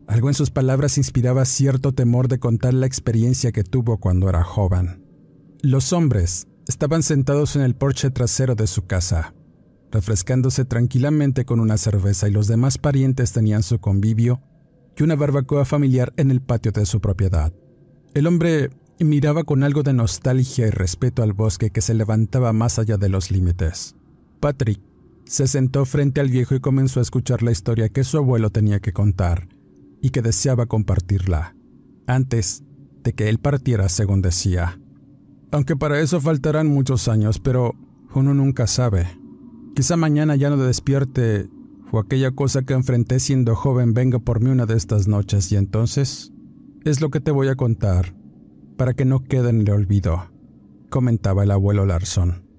Algo 0.06 0.28
en 0.28 0.34
sus 0.34 0.52
palabras 0.52 0.98
inspiraba 0.98 1.46
cierto 1.46 1.94
temor 1.94 2.28
de 2.28 2.38
contar 2.38 2.74
la 2.74 2.88
experiencia 2.88 3.54
que 3.54 3.64
tuvo 3.64 4.00
cuando 4.00 4.28
era 4.28 4.44
joven. 4.44 5.06
Los 5.62 5.94
hombres 5.94 6.50
estaban 6.68 7.04
sentados 7.04 7.56
en 7.56 7.62
el 7.62 7.74
porche 7.74 8.12
trasero 8.12 8.56
de 8.56 8.68
su 8.68 8.86
casa, 8.86 9.34
refrescándose 9.92 10.66
tranquilamente 10.66 11.46
con 11.46 11.62
una 11.62 11.78
cerveza 11.78 12.28
y 12.28 12.32
los 12.32 12.48
demás 12.48 12.78
parientes 12.78 13.32
tenían 13.32 13.64
su 13.64 13.80
convivio 13.80 14.42
y 14.98 15.04
una 15.04 15.16
barbacoa 15.16 15.64
familiar 15.64 16.12
en 16.18 16.32
el 16.32 16.42
patio 16.42 16.74
de 16.74 16.86
su 16.86 17.00
propiedad. 17.00 17.54
El 18.14 18.28
hombre 18.28 18.72
miraba 19.00 19.46
con 19.46 19.64
algo 19.64 19.84
de 19.84 19.94
nostalgia 19.94 20.68
y 20.68 20.70
respeto 20.70 21.24
al 21.24 21.32
bosque 21.32 21.70
que 21.70 21.80
se 21.80 21.94
levantaba 21.94 22.52
más 22.52 22.78
allá 22.78 22.98
de 22.98 23.08
los 23.08 23.32
límites. 23.32 23.96
Patrick 24.42 24.82
se 25.24 25.48
sentó 25.48 25.86
frente 25.86 26.20
al 26.20 26.30
viejo 26.30 26.56
y 26.56 26.60
comenzó 26.60 27.00
a 27.00 27.04
escuchar 27.04 27.44
la 27.44 27.52
historia 27.52 27.90
que 27.90 28.04
su 28.04 28.18
abuelo 28.18 28.50
tenía 28.50 28.82
que 28.82 28.92
contar 28.92 29.48
y 30.02 30.10
que 30.10 30.22
deseaba 30.22 30.66
compartirla, 30.66 31.56
antes 32.08 32.64
de 33.04 33.14
que 33.14 33.30
él 33.30 33.38
partiera, 33.38 33.88
según 33.88 34.22
decía. 34.22 34.82
Aunque 35.52 35.76
para 35.76 36.02
eso 36.02 36.20
faltarán 36.20 36.68
muchos 36.68 37.08
años, 37.08 37.40
pero 37.40 37.76
uno 38.16 38.34
nunca 38.34 38.68
sabe. 38.68 39.08
Quizá 39.76 39.96
mañana 39.96 40.36
ya 40.36 40.50
no 40.50 40.58
despierte 40.58 41.48
o 41.92 42.00
aquella 42.00 42.32
cosa 42.32 42.64
que 42.64 42.74
enfrenté 42.74 43.20
siendo 43.20 43.56
joven 43.56 43.94
venga 43.94 44.20
por 44.20 44.42
mí 44.42 44.50
una 44.50 44.66
de 44.66 44.76
estas 44.76 45.08
noches 45.08 45.52
y 45.52 45.56
entonces 45.56 46.34
es 46.84 47.00
lo 47.00 47.10
que 47.10 47.20
te 47.20 47.32
voy 47.32 47.48
a 47.48 47.56
contar 47.56 48.16
para 48.76 48.94
que 48.96 49.06
no 49.06 49.24
quede 49.24 49.50
en 49.50 49.62
el 49.62 49.70
olvido, 49.70 50.32
comentaba 50.90 51.44
el 51.44 51.52
abuelo 51.52 51.86
Larson. 51.86 52.51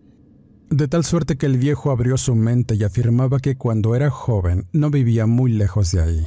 De 0.72 0.88
tal 0.88 1.04
suerte 1.04 1.36
que 1.36 1.44
el 1.44 1.58
viejo 1.58 1.90
abrió 1.90 2.16
su 2.16 2.34
mente 2.34 2.76
y 2.76 2.82
afirmaba 2.82 3.40
que 3.40 3.56
cuando 3.56 3.94
era 3.94 4.08
joven 4.08 4.66
no 4.72 4.90
vivía 4.90 5.26
muy 5.26 5.52
lejos 5.52 5.92
de 5.92 6.00
ahí 6.00 6.26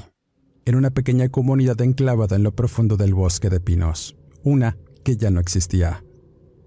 en 0.65 0.75
una 0.75 0.89
pequeña 0.89 1.29
comunidad 1.29 1.79
enclavada 1.81 2.35
en 2.35 2.43
lo 2.43 2.55
profundo 2.55 2.97
del 2.97 3.13
bosque 3.13 3.49
de 3.49 3.59
pinos, 3.59 4.15
una 4.43 4.77
que 5.03 5.15
ya 5.15 5.29
no 5.29 5.39
existía. 5.39 6.03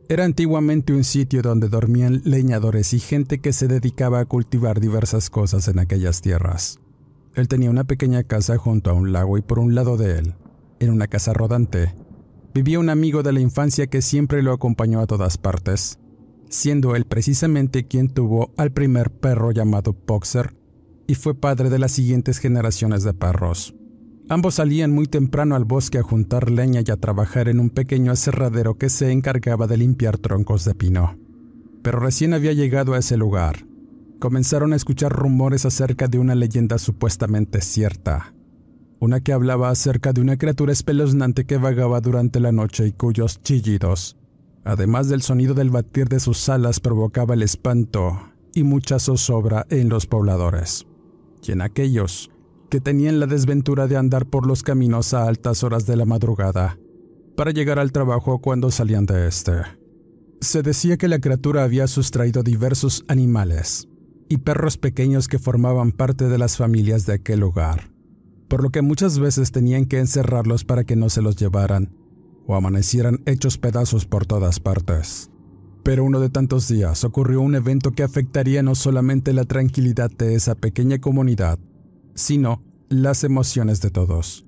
Era 0.08 0.24
antiguamente 0.24 0.92
un 0.92 1.04
sitio 1.04 1.42
donde 1.42 1.68
dormían 1.68 2.22
leñadores 2.24 2.94
y 2.94 3.00
gente 3.00 3.40
que 3.40 3.52
se 3.52 3.68
dedicaba 3.68 4.20
a 4.20 4.24
cultivar 4.24 4.80
diversas 4.80 5.30
cosas 5.30 5.68
en 5.68 5.78
aquellas 5.78 6.20
tierras. 6.20 6.78
Él 7.34 7.48
tenía 7.48 7.70
una 7.70 7.84
pequeña 7.84 8.22
casa 8.22 8.56
junto 8.56 8.90
a 8.90 8.94
un 8.94 9.12
lago 9.12 9.36
y 9.36 9.42
por 9.42 9.58
un 9.58 9.74
lado 9.74 9.96
de 9.96 10.18
él, 10.18 10.34
en 10.78 10.90
una 10.90 11.08
casa 11.08 11.32
rodante, 11.32 11.94
vivía 12.54 12.78
un 12.80 12.90
amigo 12.90 13.22
de 13.22 13.32
la 13.32 13.40
infancia 13.40 13.88
que 13.88 14.00
siempre 14.00 14.42
lo 14.42 14.52
acompañó 14.52 15.00
a 15.00 15.06
todas 15.06 15.38
partes, 15.38 15.98
siendo 16.48 16.96
él 16.96 17.04
precisamente 17.04 17.86
quien 17.86 18.08
tuvo 18.08 18.52
al 18.56 18.72
primer 18.72 19.10
perro 19.10 19.50
llamado 19.50 19.96
Boxer 20.06 20.54
y 21.06 21.14
fue 21.14 21.34
padre 21.34 21.70
de 21.70 21.78
las 21.78 21.92
siguientes 21.92 22.38
generaciones 22.38 23.02
de 23.02 23.14
perros. 23.14 23.74
Ambos 24.30 24.56
salían 24.56 24.92
muy 24.92 25.06
temprano 25.06 25.56
al 25.56 25.64
bosque 25.64 25.96
a 25.96 26.02
juntar 26.02 26.50
leña 26.50 26.82
y 26.86 26.90
a 26.90 26.96
trabajar 26.96 27.48
en 27.48 27.60
un 27.60 27.70
pequeño 27.70 28.12
aserradero 28.12 28.76
que 28.76 28.90
se 28.90 29.10
encargaba 29.10 29.66
de 29.66 29.78
limpiar 29.78 30.18
troncos 30.18 30.66
de 30.66 30.74
pino. 30.74 31.16
Pero 31.82 32.00
recién 32.00 32.34
había 32.34 32.52
llegado 32.52 32.92
a 32.92 32.98
ese 32.98 33.16
lugar. 33.16 33.64
Comenzaron 34.18 34.74
a 34.74 34.76
escuchar 34.76 35.12
rumores 35.12 35.64
acerca 35.64 36.08
de 36.08 36.18
una 36.18 36.34
leyenda 36.34 36.76
supuestamente 36.76 37.62
cierta. 37.62 38.34
Una 39.00 39.20
que 39.20 39.32
hablaba 39.32 39.70
acerca 39.70 40.12
de 40.12 40.20
una 40.20 40.36
criatura 40.36 40.72
espeluznante 40.72 41.46
que 41.46 41.56
vagaba 41.56 42.02
durante 42.02 42.38
la 42.38 42.52
noche 42.52 42.86
y 42.86 42.92
cuyos 42.92 43.42
chillidos, 43.42 44.17
además 44.68 45.08
del 45.08 45.22
sonido 45.22 45.54
del 45.54 45.70
batir 45.70 46.08
de 46.08 46.20
sus 46.20 46.46
alas, 46.50 46.78
provocaba 46.78 47.32
el 47.32 47.42
espanto 47.42 48.20
y 48.52 48.64
mucha 48.64 48.98
zozobra 48.98 49.66
en 49.70 49.88
los 49.88 50.06
pobladores. 50.06 50.86
Y 51.42 51.52
en 51.52 51.62
aquellos 51.62 52.30
que 52.68 52.78
tenían 52.78 53.18
la 53.18 53.26
desventura 53.26 53.86
de 53.86 53.96
andar 53.96 54.26
por 54.26 54.46
los 54.46 54.62
caminos 54.62 55.14
a 55.14 55.26
altas 55.26 55.64
horas 55.64 55.86
de 55.86 55.96
la 55.96 56.04
madrugada 56.04 56.78
para 57.34 57.50
llegar 57.50 57.78
al 57.78 57.92
trabajo 57.92 58.40
cuando 58.40 58.70
salían 58.70 59.06
de 59.06 59.26
este. 59.26 59.54
Se 60.42 60.62
decía 60.62 60.98
que 60.98 61.08
la 61.08 61.18
criatura 61.18 61.64
había 61.64 61.86
sustraído 61.86 62.42
diversos 62.42 63.04
animales 63.08 63.88
y 64.28 64.36
perros 64.36 64.76
pequeños 64.76 65.28
que 65.28 65.38
formaban 65.38 65.92
parte 65.92 66.28
de 66.28 66.36
las 66.36 66.58
familias 66.58 67.06
de 67.06 67.14
aquel 67.14 67.40
lugar, 67.40 67.90
por 68.48 68.62
lo 68.62 68.68
que 68.68 68.82
muchas 68.82 69.18
veces 69.18 69.50
tenían 69.50 69.86
que 69.86 69.98
encerrarlos 69.98 70.64
para 70.64 70.84
que 70.84 70.94
no 70.94 71.08
se 71.08 71.22
los 71.22 71.36
llevaran 71.36 71.97
o 72.48 72.56
amanecieran 72.56 73.20
hechos 73.26 73.58
pedazos 73.58 74.06
por 74.06 74.24
todas 74.24 74.58
partes. 74.58 75.30
Pero 75.82 76.02
uno 76.02 76.18
de 76.18 76.30
tantos 76.30 76.66
días 76.66 77.04
ocurrió 77.04 77.42
un 77.42 77.54
evento 77.54 77.92
que 77.92 78.02
afectaría 78.02 78.62
no 78.62 78.74
solamente 78.74 79.34
la 79.34 79.44
tranquilidad 79.44 80.10
de 80.10 80.34
esa 80.34 80.54
pequeña 80.54 80.98
comunidad, 80.98 81.58
sino 82.14 82.62
las 82.88 83.22
emociones 83.22 83.82
de 83.82 83.90
todos, 83.90 84.46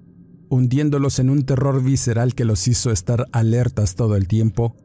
hundiéndolos 0.48 1.18
en 1.18 1.28
un 1.28 1.44
terror 1.44 1.82
visceral 1.82 2.34
que 2.34 2.46
los 2.46 2.66
hizo 2.68 2.90
estar 2.90 3.26
alertas 3.32 3.96
todo 3.96 4.16
el 4.16 4.28
tiempo, 4.28 4.76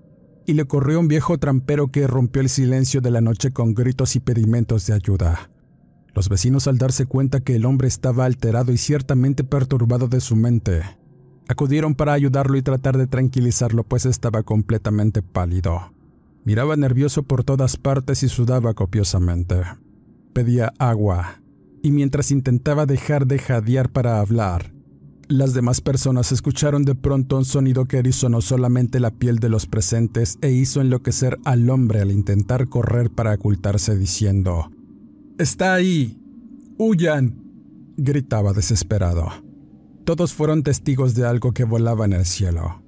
y 0.45 0.53
le 0.53 0.65
corrió 0.65 0.99
un 0.99 1.07
viejo 1.07 1.37
trampero 1.37 1.87
que 1.87 2.07
rompió 2.07 2.41
el 2.41 2.49
silencio 2.49 2.99
de 2.99 3.11
la 3.11 3.21
noche 3.21 3.51
con 3.51 3.73
gritos 3.73 4.17
y 4.17 4.19
pedimentos 4.19 4.87
de 4.87 4.93
ayuda. 4.93 5.49
Los 6.13 6.27
vecinos 6.27 6.67
al 6.67 6.77
darse 6.77 7.05
cuenta 7.05 7.39
que 7.39 7.55
el 7.55 7.65
hombre 7.65 7.87
estaba 7.87 8.25
alterado 8.25 8.73
y 8.73 8.77
ciertamente 8.77 9.45
perturbado 9.45 10.09
de 10.09 10.19
su 10.19 10.35
mente, 10.35 10.81
acudieron 11.47 11.95
para 11.95 12.13
ayudarlo 12.13 12.57
y 12.57 12.61
tratar 12.61 12.97
de 12.97 13.07
tranquilizarlo 13.07 13.83
pues 13.83 14.05
estaba 14.05 14.43
completamente 14.43 15.21
pálido. 15.21 15.93
Miraba 16.43 16.75
nervioso 16.75 17.23
por 17.23 17.43
todas 17.43 17.77
partes 17.77 18.23
y 18.23 18.29
sudaba 18.29 18.73
copiosamente. 18.73 19.63
Pedía 20.33 20.73
agua, 20.77 21.41
y 21.81 21.91
mientras 21.91 22.31
intentaba 22.31 22.85
dejar 22.85 23.25
de 23.27 23.39
jadear 23.39 23.89
para 23.89 24.19
hablar, 24.19 24.73
las 25.27 25.53
demás 25.53 25.81
personas 25.81 26.31
escucharon 26.31 26.85
de 26.85 26.93
pronto 26.93 27.37
un 27.37 27.45
sonido 27.45 27.85
que 27.85 27.97
erizó 27.97 28.29
no 28.29 28.41
solamente 28.41 28.99
la 28.99 29.11
piel 29.11 29.39
de 29.39 29.49
los 29.49 29.65
presentes 29.65 30.37
e 30.41 30.51
hizo 30.51 30.81
enloquecer 30.81 31.39
al 31.45 31.69
hombre 31.69 32.01
al 32.01 32.11
intentar 32.11 32.69
correr 32.69 33.09
para 33.09 33.33
ocultarse 33.33 33.97
diciendo, 33.97 34.71
Está 35.39 35.73
ahí. 35.73 36.19
Huyan. 36.77 37.35
gritaba 37.97 38.53
desesperado. 38.53 39.44
Todos 40.05 40.33
fueron 40.35 40.61
testigos 40.61 41.15
de 41.15 41.25
algo 41.25 41.51
que 41.51 41.63
volaba 41.63 42.05
en 42.05 42.13
el 42.13 42.25
cielo. 42.25 42.83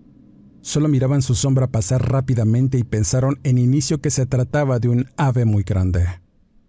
Solo 0.62 0.88
miraban 0.88 1.24
su 1.24 1.34
sombra 1.34 1.66
pasar 1.66 2.12
rápidamente 2.12 2.78
y 2.78 2.84
pensaron 2.84 3.40
en 3.44 3.58
inicio 3.58 4.00
que 4.02 4.12
se 4.12 4.28
trataba 4.28 4.78
de 4.78 4.90
un 4.90 5.08
ave 5.18 5.44
muy 5.44 5.64
grande. 5.64 6.06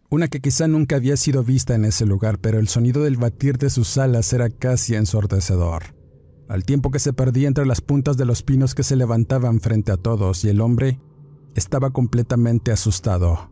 Una 0.08 0.28
que 0.28 0.40
quizá 0.40 0.66
nunca 0.66 0.96
había 0.96 1.18
sido 1.18 1.44
vista 1.44 1.74
en 1.74 1.84
ese 1.84 2.06
lugar, 2.06 2.38
pero 2.38 2.58
el 2.58 2.68
sonido 2.68 3.02
del 3.02 3.18
batir 3.18 3.58
de 3.58 3.68
sus 3.68 3.98
alas 3.98 4.32
era 4.32 4.48
casi 4.48 4.94
ensordecedor. 4.94 5.94
Al 6.48 6.64
tiempo 6.64 6.90
que 6.90 6.98
se 6.98 7.12
perdía 7.12 7.46
entre 7.46 7.66
las 7.66 7.82
puntas 7.82 8.16
de 8.16 8.24
los 8.24 8.42
pinos 8.42 8.74
que 8.74 8.84
se 8.84 8.96
levantaban 8.96 9.60
frente 9.60 9.92
a 9.92 9.98
todos, 9.98 10.46
y 10.46 10.48
el 10.48 10.62
hombre 10.62 10.98
estaba 11.54 11.90
completamente 11.90 12.72
asustado. 12.72 13.50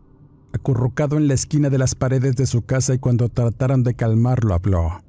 Acurrucado 0.55 1.19
en 1.19 1.29
la 1.29 1.35
esquina 1.35 1.69
de 1.69 1.76
las 1.76 1.95
paredes 1.95 2.37
de 2.37 2.47
su 2.47 2.62
casa 2.62 2.95
y 2.95 2.99
cuando 2.99 3.29
trataron 3.29 3.83
de 3.83 3.93
calmarlo 3.93 4.55
habló. 4.55 5.06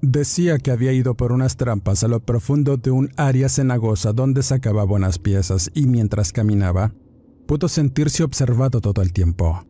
Decía 0.00 0.58
que 0.58 0.70
había 0.70 0.92
ido 0.92 1.16
por 1.16 1.32
unas 1.32 1.56
trampas 1.56 2.04
a 2.04 2.08
lo 2.08 2.20
profundo 2.20 2.76
de 2.76 2.92
un 2.92 3.10
área 3.16 3.48
cenagosa 3.48 4.12
donde 4.12 4.44
sacaba 4.44 4.84
buenas 4.84 5.18
piezas 5.18 5.70
y 5.74 5.86
mientras 5.86 6.32
caminaba, 6.32 6.94
pudo 7.46 7.66
sentirse 7.66 8.22
observado 8.22 8.80
todo 8.80 9.02
el 9.02 9.12
tiempo. 9.12 9.64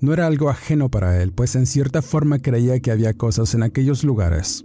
No 0.00 0.12
era 0.12 0.28
algo 0.28 0.50
ajeno 0.50 0.88
para 0.88 1.20
él, 1.20 1.32
pues 1.32 1.56
en 1.56 1.66
cierta 1.66 2.00
forma 2.00 2.38
creía 2.38 2.78
que 2.78 2.92
había 2.92 3.14
cosas 3.14 3.54
en 3.54 3.64
aquellos 3.64 4.04
lugares, 4.04 4.64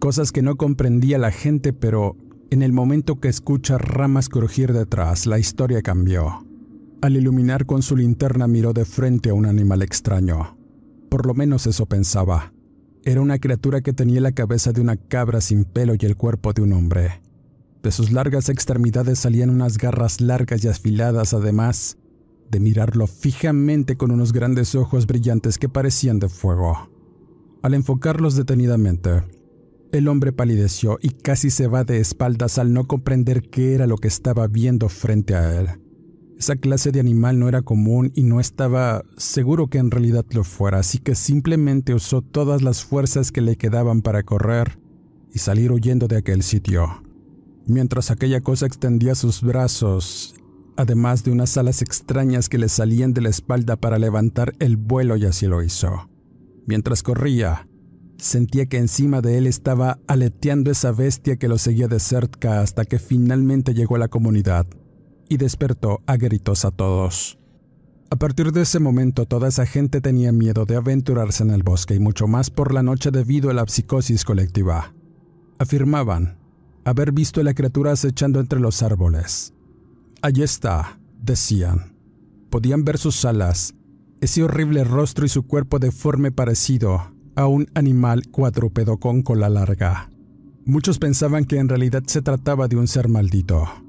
cosas 0.00 0.32
que 0.32 0.40
no 0.40 0.56
comprendía 0.56 1.18
la 1.18 1.30
gente, 1.30 1.74
pero 1.74 2.16
en 2.50 2.62
el 2.62 2.72
momento 2.72 3.20
que 3.20 3.28
escucha 3.28 3.76
ramas 3.76 4.30
crujir 4.30 4.72
detrás, 4.72 5.26
la 5.26 5.38
historia 5.38 5.82
cambió. 5.82 6.46
Al 7.02 7.16
iluminar 7.18 7.66
con 7.66 7.82
su 7.82 7.96
linterna 7.96 8.46
miró 8.46 8.72
de 8.72 8.86
frente 8.86 9.28
a 9.28 9.34
un 9.34 9.44
animal 9.44 9.82
extraño. 9.82 10.56
Por 11.10 11.26
lo 11.26 11.34
menos 11.34 11.66
eso 11.66 11.84
pensaba. 11.84 12.53
Era 13.06 13.20
una 13.20 13.38
criatura 13.38 13.82
que 13.82 13.92
tenía 13.92 14.20
la 14.22 14.32
cabeza 14.32 14.72
de 14.72 14.80
una 14.80 14.96
cabra 14.96 15.42
sin 15.42 15.64
pelo 15.64 15.94
y 15.98 16.06
el 16.06 16.16
cuerpo 16.16 16.54
de 16.54 16.62
un 16.62 16.72
hombre. 16.72 17.20
De 17.82 17.90
sus 17.90 18.12
largas 18.12 18.48
extremidades 18.48 19.18
salían 19.18 19.50
unas 19.50 19.76
garras 19.76 20.22
largas 20.22 20.64
y 20.64 20.68
afiladas, 20.68 21.34
además 21.34 21.98
de 22.50 22.60
mirarlo 22.60 23.06
fijamente 23.06 23.96
con 23.96 24.10
unos 24.10 24.32
grandes 24.32 24.74
ojos 24.74 25.06
brillantes 25.06 25.58
que 25.58 25.68
parecían 25.68 26.18
de 26.18 26.30
fuego. 26.30 26.88
Al 27.62 27.74
enfocarlos 27.74 28.36
detenidamente, 28.36 29.22
el 29.92 30.08
hombre 30.08 30.32
palideció 30.32 30.98
y 31.02 31.10
casi 31.10 31.50
se 31.50 31.66
va 31.66 31.84
de 31.84 32.00
espaldas 32.00 32.58
al 32.58 32.72
no 32.72 32.86
comprender 32.86 33.42
qué 33.50 33.74
era 33.74 33.86
lo 33.86 33.98
que 33.98 34.08
estaba 34.08 34.46
viendo 34.46 34.88
frente 34.88 35.34
a 35.34 35.60
él. 35.60 35.68
Esa 36.38 36.56
clase 36.56 36.90
de 36.90 37.00
animal 37.00 37.38
no 37.38 37.48
era 37.48 37.62
común 37.62 38.10
y 38.14 38.24
no 38.24 38.40
estaba 38.40 39.04
seguro 39.16 39.68
que 39.68 39.78
en 39.78 39.90
realidad 39.90 40.24
lo 40.30 40.42
fuera, 40.42 40.80
así 40.80 40.98
que 40.98 41.14
simplemente 41.14 41.94
usó 41.94 42.22
todas 42.22 42.62
las 42.62 42.84
fuerzas 42.84 43.30
que 43.30 43.40
le 43.40 43.56
quedaban 43.56 44.02
para 44.02 44.24
correr 44.24 44.78
y 45.32 45.38
salir 45.38 45.70
huyendo 45.70 46.08
de 46.08 46.16
aquel 46.16 46.42
sitio. 46.42 47.02
Mientras 47.66 48.10
aquella 48.10 48.40
cosa 48.40 48.66
extendía 48.66 49.14
sus 49.14 49.42
brazos, 49.42 50.34
además 50.76 51.24
de 51.24 51.30
unas 51.30 51.56
alas 51.56 51.82
extrañas 51.82 52.48
que 52.48 52.58
le 52.58 52.68
salían 52.68 53.14
de 53.14 53.20
la 53.20 53.30
espalda 53.30 53.76
para 53.76 53.98
levantar 53.98 54.54
el 54.58 54.76
vuelo 54.76 55.16
y 55.16 55.24
así 55.24 55.46
lo 55.46 55.62
hizo. 55.62 56.10
Mientras 56.66 57.02
corría, 57.02 57.68
sentía 58.18 58.66
que 58.66 58.78
encima 58.78 59.20
de 59.20 59.38
él 59.38 59.46
estaba 59.46 60.00
aleteando 60.08 60.70
esa 60.70 60.90
bestia 60.90 61.36
que 61.36 61.48
lo 61.48 61.58
seguía 61.58 61.88
de 61.88 62.00
cerca 62.00 62.60
hasta 62.60 62.84
que 62.84 62.98
finalmente 62.98 63.72
llegó 63.72 63.96
a 63.96 64.00
la 64.00 64.08
comunidad 64.08 64.66
y 65.28 65.36
despertó 65.36 66.00
a 66.06 66.16
gritos 66.16 66.64
a 66.64 66.70
todos. 66.70 67.38
A 68.10 68.16
partir 68.16 68.52
de 68.52 68.62
ese 68.62 68.78
momento 68.78 69.26
toda 69.26 69.48
esa 69.48 69.66
gente 69.66 70.00
tenía 70.00 70.30
miedo 70.30 70.66
de 70.66 70.76
aventurarse 70.76 71.42
en 71.42 71.50
el 71.50 71.62
bosque 71.62 71.94
y 71.94 71.98
mucho 71.98 72.28
más 72.28 72.50
por 72.50 72.72
la 72.72 72.82
noche 72.82 73.10
debido 73.10 73.50
a 73.50 73.54
la 73.54 73.66
psicosis 73.66 74.24
colectiva. 74.24 74.94
Afirmaban 75.58 76.38
haber 76.84 77.12
visto 77.12 77.40
a 77.40 77.44
la 77.44 77.54
criatura 77.54 77.92
acechando 77.92 78.40
entre 78.40 78.60
los 78.60 78.82
árboles. 78.82 79.52
Allí 80.22 80.42
está, 80.42 81.00
decían. 81.20 81.96
Podían 82.50 82.84
ver 82.84 82.98
sus 82.98 83.24
alas, 83.24 83.74
ese 84.20 84.44
horrible 84.44 84.84
rostro 84.84 85.26
y 85.26 85.28
su 85.28 85.42
cuerpo 85.42 85.78
deforme 85.78 86.30
parecido 86.30 87.12
a 87.34 87.46
un 87.46 87.66
animal 87.74 88.22
cuadrúpedo 88.30 88.98
con 88.98 89.22
cola 89.22 89.48
larga. 89.48 90.10
Muchos 90.64 90.98
pensaban 90.98 91.46
que 91.46 91.58
en 91.58 91.68
realidad 91.68 92.04
se 92.06 92.22
trataba 92.22 92.68
de 92.68 92.76
un 92.76 92.86
ser 92.86 93.08
maldito 93.08 93.83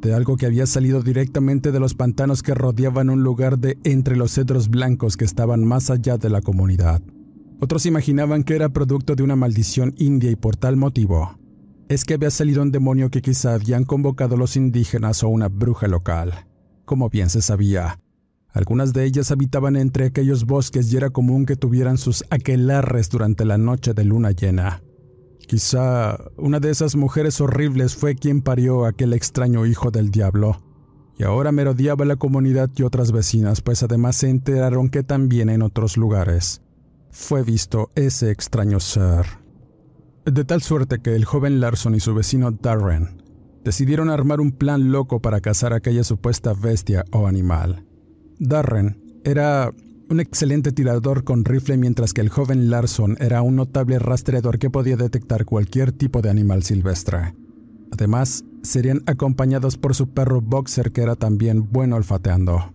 de 0.00 0.14
algo 0.14 0.36
que 0.36 0.46
había 0.46 0.66
salido 0.66 1.02
directamente 1.02 1.72
de 1.72 1.80
los 1.80 1.94
pantanos 1.94 2.42
que 2.42 2.54
rodeaban 2.54 3.10
un 3.10 3.22
lugar 3.22 3.58
de 3.58 3.78
entre 3.84 4.16
los 4.16 4.32
cedros 4.32 4.68
blancos 4.68 5.16
que 5.16 5.24
estaban 5.24 5.64
más 5.64 5.90
allá 5.90 6.16
de 6.16 6.30
la 6.30 6.40
comunidad. 6.40 7.02
Otros 7.60 7.84
imaginaban 7.86 8.42
que 8.42 8.54
era 8.56 8.70
producto 8.70 9.14
de 9.14 9.22
una 9.22 9.36
maldición 9.36 9.94
india 9.98 10.30
y 10.30 10.36
por 10.36 10.56
tal 10.56 10.76
motivo 10.76 11.38
es 11.90 12.04
que 12.04 12.14
había 12.14 12.30
salido 12.30 12.62
un 12.62 12.70
demonio 12.70 13.10
que 13.10 13.20
quizá 13.20 13.52
habían 13.52 13.84
convocado 13.84 14.36
los 14.36 14.54
indígenas 14.54 15.24
o 15.24 15.28
una 15.28 15.48
bruja 15.48 15.88
local. 15.88 16.46
Como 16.84 17.10
bien 17.10 17.28
se 17.28 17.42
sabía, 17.42 17.98
algunas 18.52 18.92
de 18.92 19.04
ellas 19.04 19.32
habitaban 19.32 19.74
entre 19.74 20.06
aquellos 20.06 20.46
bosques 20.46 20.92
y 20.92 20.96
era 20.96 21.10
común 21.10 21.46
que 21.46 21.56
tuvieran 21.56 21.98
sus 21.98 22.24
aquelarres 22.30 23.10
durante 23.10 23.44
la 23.44 23.58
noche 23.58 23.92
de 23.92 24.04
luna 24.04 24.30
llena. 24.30 24.82
Quizá 25.50 26.16
una 26.36 26.60
de 26.60 26.70
esas 26.70 26.94
mujeres 26.94 27.40
horribles 27.40 27.96
fue 27.96 28.14
quien 28.14 28.40
parió 28.40 28.84
aquel 28.84 29.12
extraño 29.12 29.66
hijo 29.66 29.90
del 29.90 30.12
diablo. 30.12 30.62
Y 31.18 31.24
ahora 31.24 31.50
merodeaba 31.50 32.04
la 32.04 32.14
comunidad 32.14 32.70
y 32.76 32.84
otras 32.84 33.10
vecinas, 33.10 33.60
pues 33.60 33.82
además 33.82 34.14
se 34.14 34.28
enteraron 34.28 34.90
que 34.90 35.02
también 35.02 35.48
en 35.48 35.62
otros 35.62 35.96
lugares 35.96 36.62
fue 37.10 37.42
visto 37.42 37.90
ese 37.96 38.30
extraño 38.30 38.78
ser. 38.78 39.26
De 40.24 40.44
tal 40.44 40.62
suerte 40.62 41.00
que 41.00 41.16
el 41.16 41.24
joven 41.24 41.58
Larson 41.58 41.96
y 41.96 42.00
su 42.00 42.14
vecino 42.14 42.52
Darren 42.52 43.20
decidieron 43.64 44.08
armar 44.08 44.40
un 44.40 44.52
plan 44.52 44.92
loco 44.92 45.20
para 45.20 45.40
cazar 45.40 45.72
aquella 45.72 46.04
supuesta 46.04 46.52
bestia 46.54 47.04
o 47.10 47.26
animal. 47.26 47.84
Darren 48.38 49.02
era 49.24 49.72
un 50.10 50.18
excelente 50.18 50.72
tirador 50.72 51.22
con 51.22 51.44
rifle 51.44 51.76
mientras 51.76 52.12
que 52.12 52.20
el 52.20 52.30
joven 52.30 52.68
Larson 52.68 53.16
era 53.20 53.42
un 53.42 53.54
notable 53.54 54.00
rastreador 54.00 54.58
que 54.58 54.68
podía 54.68 54.96
detectar 54.96 55.44
cualquier 55.44 55.92
tipo 55.92 56.20
de 56.20 56.30
animal 56.30 56.64
silvestre. 56.64 57.34
Además, 57.92 58.44
serían 58.62 59.02
acompañados 59.06 59.78
por 59.78 59.94
su 59.94 60.10
perro 60.10 60.40
Boxer 60.40 60.90
que 60.90 61.02
era 61.02 61.14
también 61.14 61.70
bueno 61.70 61.94
olfateando. 61.94 62.72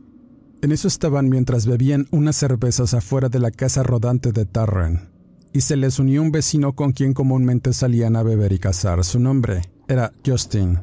En 0.62 0.71
eso 0.71 0.88
estaban 0.88 1.28
mientras 1.28 1.65
bebían 1.65 2.08
unas 2.12 2.38
cervezas 2.38 2.93
afuera 2.93 3.28
de 3.28 3.39
la 3.39 3.52
casa 3.52 3.84
rodante 3.84 4.32
de 4.32 4.45
Tarren, 4.45 5.10
y 5.52 5.62
se 5.62 5.76
les 5.76 6.00
unió 6.00 6.21
un 6.21 6.32
vecino 6.32 6.74
con 6.74 6.93
quien 6.93 7.13
comúnmente 7.13 7.74
salían 7.74 8.15
a 8.15 8.24
beber 8.24 8.54
y 8.54 8.60
cazar. 8.60 9.04
Su 9.04 9.19
nombre 9.19 9.62
era 9.89 10.13
Justin, 10.26 10.80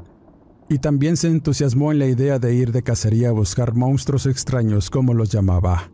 y 0.68 0.78
también 0.78 1.16
se 1.16 1.28
entusiasmó 1.28 1.92
en 1.92 1.98
la 1.98 2.06
idea 2.06 2.38
de 2.38 2.54
ir 2.54 2.72
de 2.72 2.82
cacería 2.82 3.30
a 3.30 3.32
buscar 3.32 3.74
monstruos 3.74 4.26
extraños 4.26 4.90
como 4.90 5.14
los 5.14 5.30
llamaba. 5.30 5.91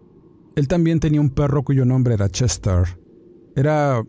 Él 0.58 0.66
también 0.66 0.98
tenía 0.98 1.20
un 1.20 1.30
perro 1.30 1.62
cuyo 1.62 1.84
nombre 1.84 2.14
era 2.14 2.28
Chester. 2.28 2.98
Era 3.54 4.02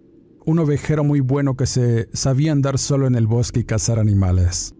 un 0.47 0.57
ovejero 0.57 1.03
muy 1.03 1.19
bueno 1.19 1.55
que 1.55 1.67
se 1.67 2.09
sabía 2.12 2.51
andar 2.51 2.79
solo 2.79 3.05
en 3.05 3.13
el 3.13 3.27
bosque 3.27 3.59
y 3.59 3.65
cazar 3.65 3.99
animales. 3.99 4.73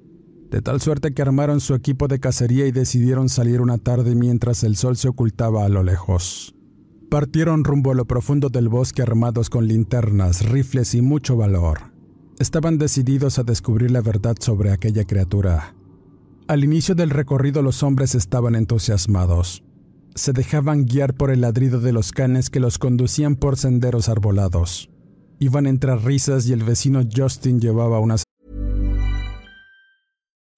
De 0.50 0.64
tal 0.64 0.82
suerte 0.82 1.14
que 1.14 1.22
armaron 1.22 1.60
su 1.60 1.76
equipo 1.76 2.08
de 2.08 2.20
cacería 2.20 2.66
y 2.66 2.72
decidieron 2.72 3.30
salir 3.30 3.62
una 3.62 3.78
tarde 3.78 4.16
mientras 4.16 4.64
el 4.64 4.78
sol 4.78 4.98
se 4.98 5.10
ocultaba 5.10 5.64
a 5.64 5.70
lo 5.70 5.84
lejos. 5.84 6.56
Partieron 7.12 7.64
rumbo 7.64 7.92
a 7.92 7.94
lo 7.96 8.06
profundo 8.06 8.50
del 8.50 8.68
bosque 8.68 9.04
armados 9.04 9.52
con 9.52 9.68
linternas, 9.68 10.50
rifles 10.50 10.96
y 10.96 11.04
mucho 11.04 11.38
valor. 11.38 11.94
Estaban 12.40 12.80
decididos 12.80 13.38
a 13.38 13.44
descubrir 13.44 13.92
la 13.92 14.02
verdad 14.02 14.38
sobre 14.40 14.72
aquella 14.72 15.04
criatura. 15.04 15.76
Al 16.48 16.64
inicio 16.64 16.96
del 16.96 17.12
recorrido 17.12 17.62
los 17.62 17.84
hombres 17.84 18.16
estaban 18.16 18.56
entusiasmados 18.56 19.64
se 20.16 20.34
dejaban 20.34 20.86
guiar 20.86 21.14
por 21.14 21.32
el 21.32 21.42
ladrido 21.42 21.80
de 21.80 21.94
los 21.94 22.12
canes 22.12 22.50
que 22.50 22.60
los 22.60 22.78
conducían 22.78 23.36
por 23.36 23.58
senderos 23.58 24.10
arbolados. 24.10 24.90
Iban 25.40 25.68
entre 25.68 25.96
risas 25.96 26.48
y 26.48 26.54
el 26.54 26.64
vecino 26.64 27.02
Justin 27.16 27.62
llevaba 27.62 28.00
unas 28.00 28.24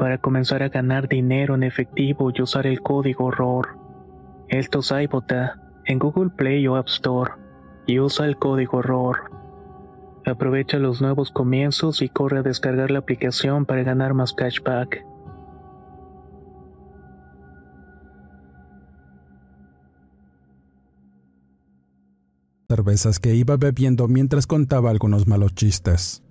para 0.00 0.16
comenzar 0.16 0.62
a 0.62 0.70
ganar 0.70 1.08
dinero 1.08 1.54
en 1.54 1.62
efectivo 1.62 2.32
y 2.34 2.40
usar 2.40 2.66
el 2.66 2.80
código 2.80 3.30
ROR. 3.30 3.76
Esto 4.48 4.78
es 4.78 4.90
iBota 4.90 5.60
en 5.84 5.98
Google 5.98 6.30
Play 6.30 6.66
o 6.68 6.76
App 6.76 6.88
Store 6.88 7.32
y 7.86 8.00
usa 8.00 8.24
el 8.24 8.38
código 8.38 8.80
ROR. 8.80 9.30
Aprovecha 10.24 10.78
los 10.78 11.02
nuevos 11.02 11.30
comienzos 11.30 12.00
y 12.00 12.08
corre 12.08 12.38
a 12.38 12.42
descargar 12.42 12.90
la 12.90 13.00
aplicación 13.00 13.66
para 13.66 13.82
ganar 13.82 14.14
más 14.14 14.32
cashback. 14.32 15.04
cervezas 22.68 23.18
que 23.18 23.34
iba 23.34 23.56
bebiendo 23.56 24.08
mientras 24.08 24.46
contaba 24.46 24.90
algunos 24.90 25.26
malos 25.26 25.54
chistes. 25.54 26.22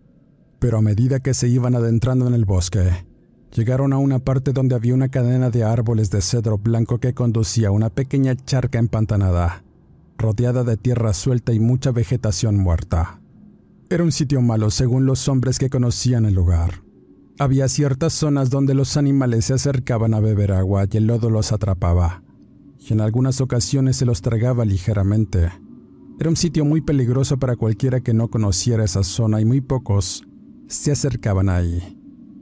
Pero 0.57 0.77
a 0.77 0.81
medida 0.81 1.19
que 1.19 1.33
se 1.33 1.49
iban 1.49 1.75
adentrando 1.75 2.27
en 2.27 2.33
el 2.33 2.45
bosque, 2.45 3.08
llegaron 3.53 3.93
a 3.93 3.97
una 3.97 4.19
parte 4.19 4.53
donde 4.53 4.75
había 4.75 4.93
una 4.93 5.09
cadena 5.09 5.49
de 5.49 5.63
árboles 5.63 6.11
de 6.11 6.21
cedro 6.21 6.57
blanco 6.57 6.99
que 6.99 7.13
conducía 7.13 7.69
a 7.69 7.71
una 7.71 7.89
pequeña 7.89 8.35
charca 8.35 8.79
empantanada, 8.79 9.63
rodeada 10.17 10.63
de 10.63 10.77
tierra 10.77 11.13
suelta 11.13 11.53
y 11.53 11.59
mucha 11.59 11.91
vegetación 11.91 12.57
muerta. 12.57 13.21
Era 13.89 14.03
un 14.03 14.11
sitio 14.11 14.41
malo 14.41 14.69
según 14.69 15.05
los 15.05 15.27
hombres 15.27 15.57
que 15.57 15.69
conocían 15.69 16.25
el 16.25 16.35
lugar. 16.35 16.83
Había 17.39 17.67
ciertas 17.69 18.13
zonas 18.13 18.49
donde 18.49 18.73
los 18.73 18.97
animales 18.97 19.45
se 19.45 19.53
acercaban 19.53 20.13
a 20.13 20.19
beber 20.19 20.51
agua 20.51 20.85
y 20.91 20.97
el 20.97 21.07
lodo 21.07 21.29
los 21.29 21.51
atrapaba, 21.51 22.21
y 22.77 22.93
en 22.93 23.01
algunas 23.01 23.41
ocasiones 23.41 23.95
se 23.95 24.05
los 24.05 24.21
tragaba 24.21 24.65
ligeramente. 24.65 25.49
Era 26.19 26.29
un 26.29 26.35
sitio 26.35 26.65
muy 26.65 26.81
peligroso 26.81 27.39
para 27.39 27.55
cualquiera 27.55 28.01
que 28.01 28.13
no 28.13 28.27
conociera 28.27 28.83
esa 28.83 29.03
zona 29.03 29.39
y 29.39 29.45
muy 29.45 29.61
pocos 29.61 30.27
se 30.67 30.91
acercaban 30.91 31.49
ahí. 31.49 31.98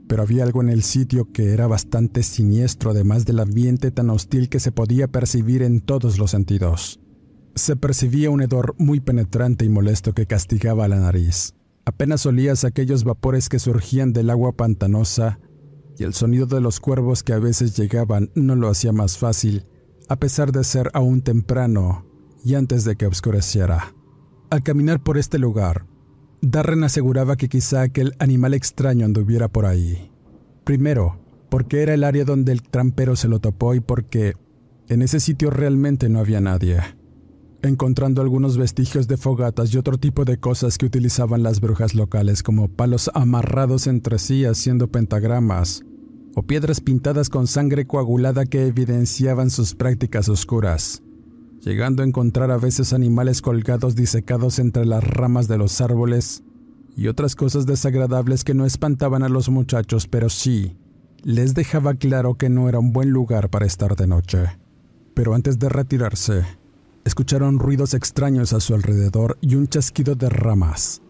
Pero 0.08 0.22
había 0.22 0.42
algo 0.42 0.62
en 0.62 0.70
el 0.70 0.82
sitio 0.82 1.30
que 1.32 1.52
era 1.52 1.66
bastante 1.66 2.22
siniestro, 2.22 2.90
además 2.90 3.26
del 3.26 3.40
ambiente 3.40 3.90
tan 3.90 4.10
hostil 4.10 4.48
que 4.48 4.58
se 4.58 4.72
podía 4.72 5.06
percibir 5.08 5.62
en 5.62 5.80
todos 5.80 6.18
los 6.18 6.30
sentidos. 6.30 6.98
Se 7.54 7.76
percibía 7.76 8.30
un 8.30 8.40
hedor 8.40 8.74
muy 8.78 9.00
penetrante 9.00 9.64
y 9.64 9.68
molesto 9.68 10.14
que 10.14 10.26
castigaba 10.26 10.88
la 10.88 10.96
nariz. 10.96 11.54
Apenas 11.84 12.24
olías 12.26 12.64
aquellos 12.64 13.04
vapores 13.04 13.48
que 13.48 13.58
surgían 13.58 14.12
del 14.12 14.30
agua 14.30 14.52
pantanosa 14.52 15.40
y 15.98 16.04
el 16.04 16.14
sonido 16.14 16.46
de 16.46 16.60
los 16.60 16.80
cuervos 16.80 17.22
que 17.22 17.32
a 17.32 17.38
veces 17.38 17.76
llegaban 17.76 18.30
no 18.34 18.54
lo 18.56 18.68
hacía 18.68 18.92
más 18.92 19.18
fácil, 19.18 19.66
a 20.08 20.16
pesar 20.16 20.52
de 20.52 20.64
ser 20.64 20.90
aún 20.94 21.22
temprano 21.22 22.06
y 22.44 22.54
antes 22.54 22.84
de 22.84 22.96
que 22.96 23.06
oscureciera. 23.06 23.94
Al 24.50 24.62
caminar 24.62 25.02
por 25.02 25.18
este 25.18 25.38
lugar, 25.38 25.86
Darren 26.40 26.84
aseguraba 26.84 27.36
que 27.36 27.48
quizá 27.48 27.82
aquel 27.82 28.14
animal 28.20 28.54
extraño 28.54 29.04
anduviera 29.04 29.48
por 29.48 29.66
ahí. 29.66 30.10
Primero, 30.62 31.18
porque 31.48 31.82
era 31.82 31.94
el 31.94 32.04
área 32.04 32.24
donde 32.24 32.52
el 32.52 32.62
trampero 32.62 33.16
se 33.16 33.26
lo 33.26 33.40
topó 33.40 33.74
y 33.74 33.80
porque 33.80 34.34
en 34.88 35.02
ese 35.02 35.18
sitio 35.18 35.50
realmente 35.50 36.08
no 36.08 36.20
había 36.20 36.40
nadie. 36.40 36.80
Encontrando 37.62 38.22
algunos 38.22 38.56
vestigios 38.56 39.08
de 39.08 39.16
fogatas 39.16 39.74
y 39.74 39.78
otro 39.78 39.98
tipo 39.98 40.24
de 40.24 40.38
cosas 40.38 40.78
que 40.78 40.86
utilizaban 40.86 41.42
las 41.42 41.60
brujas 41.60 41.94
locales 41.96 42.44
como 42.44 42.68
palos 42.68 43.10
amarrados 43.14 43.88
entre 43.88 44.20
sí 44.20 44.44
haciendo 44.44 44.88
pentagramas 44.92 45.82
o 46.36 46.44
piedras 46.44 46.80
pintadas 46.80 47.30
con 47.30 47.48
sangre 47.48 47.86
coagulada 47.86 48.46
que 48.46 48.66
evidenciaban 48.66 49.50
sus 49.50 49.74
prácticas 49.74 50.28
oscuras 50.28 51.02
llegando 51.60 52.02
a 52.02 52.06
encontrar 52.06 52.50
a 52.50 52.58
veces 52.58 52.92
animales 52.92 53.42
colgados 53.42 53.94
disecados 53.94 54.58
entre 54.58 54.86
las 54.86 55.04
ramas 55.04 55.48
de 55.48 55.58
los 55.58 55.80
árboles 55.80 56.42
y 56.96 57.08
otras 57.08 57.34
cosas 57.34 57.66
desagradables 57.66 58.44
que 58.44 58.54
no 58.54 58.64
espantaban 58.64 59.22
a 59.22 59.28
los 59.28 59.48
muchachos, 59.48 60.06
pero 60.06 60.28
sí 60.28 60.76
les 61.22 61.54
dejaba 61.54 61.94
claro 61.94 62.36
que 62.36 62.48
no 62.48 62.68
era 62.68 62.78
un 62.78 62.92
buen 62.92 63.10
lugar 63.10 63.50
para 63.50 63.66
estar 63.66 63.96
de 63.96 64.06
noche. 64.06 64.58
Pero 65.14 65.34
antes 65.34 65.58
de 65.58 65.68
retirarse, 65.68 66.44
escucharon 67.04 67.58
ruidos 67.58 67.94
extraños 67.94 68.52
a 68.52 68.60
su 68.60 68.74
alrededor 68.74 69.36
y 69.40 69.56
un 69.56 69.66
chasquido 69.66 70.14
de 70.14 70.28
ramas. 70.28 71.02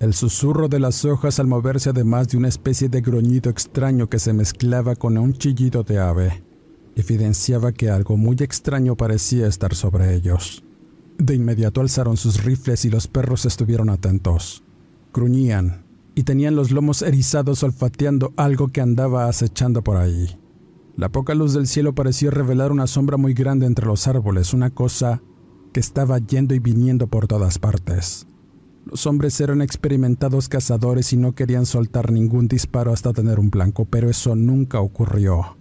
El 0.00 0.12
susurro 0.12 0.68
de 0.68 0.80
las 0.80 1.04
hojas 1.04 1.40
al 1.40 1.46
moverse 1.46 1.90
además 1.90 2.28
de 2.28 2.36
una 2.36 2.48
especie 2.48 2.88
de 2.88 3.00
gruñido 3.00 3.50
extraño 3.50 4.08
que 4.08 4.18
se 4.18 4.34
mezclaba 4.34 4.96
con 4.96 5.16
un 5.16 5.32
chillido 5.32 5.82
de 5.82 5.98
ave 5.98 6.43
evidenciaba 6.96 7.72
que 7.72 7.90
algo 7.90 8.16
muy 8.16 8.36
extraño 8.40 8.96
parecía 8.96 9.46
estar 9.46 9.74
sobre 9.74 10.14
ellos. 10.14 10.64
De 11.18 11.34
inmediato 11.34 11.80
alzaron 11.80 12.16
sus 12.16 12.44
rifles 12.44 12.84
y 12.84 12.90
los 12.90 13.06
perros 13.06 13.46
estuvieron 13.46 13.88
atentos. 13.90 14.64
Gruñían 15.12 15.84
y 16.14 16.24
tenían 16.24 16.56
los 16.56 16.70
lomos 16.70 17.02
erizados 17.02 17.62
olfateando 17.62 18.32
algo 18.36 18.68
que 18.68 18.80
andaba 18.80 19.28
acechando 19.28 19.82
por 19.82 19.96
ahí. 19.96 20.38
La 20.96 21.08
poca 21.08 21.34
luz 21.34 21.54
del 21.54 21.66
cielo 21.66 21.94
parecía 21.94 22.30
revelar 22.30 22.70
una 22.70 22.86
sombra 22.86 23.16
muy 23.16 23.34
grande 23.34 23.66
entre 23.66 23.86
los 23.86 24.06
árboles, 24.06 24.54
una 24.54 24.70
cosa 24.70 25.22
que 25.72 25.80
estaba 25.80 26.18
yendo 26.18 26.54
y 26.54 26.60
viniendo 26.60 27.08
por 27.08 27.26
todas 27.26 27.58
partes. 27.58 28.28
Los 28.86 29.06
hombres 29.06 29.40
eran 29.40 29.62
experimentados 29.62 30.48
cazadores 30.48 31.12
y 31.12 31.16
no 31.16 31.34
querían 31.34 31.66
soltar 31.66 32.12
ningún 32.12 32.48
disparo 32.48 32.92
hasta 32.92 33.12
tener 33.12 33.40
un 33.40 33.50
blanco, 33.50 33.86
pero 33.86 34.08
eso 34.08 34.36
nunca 34.36 34.80
ocurrió. 34.80 35.56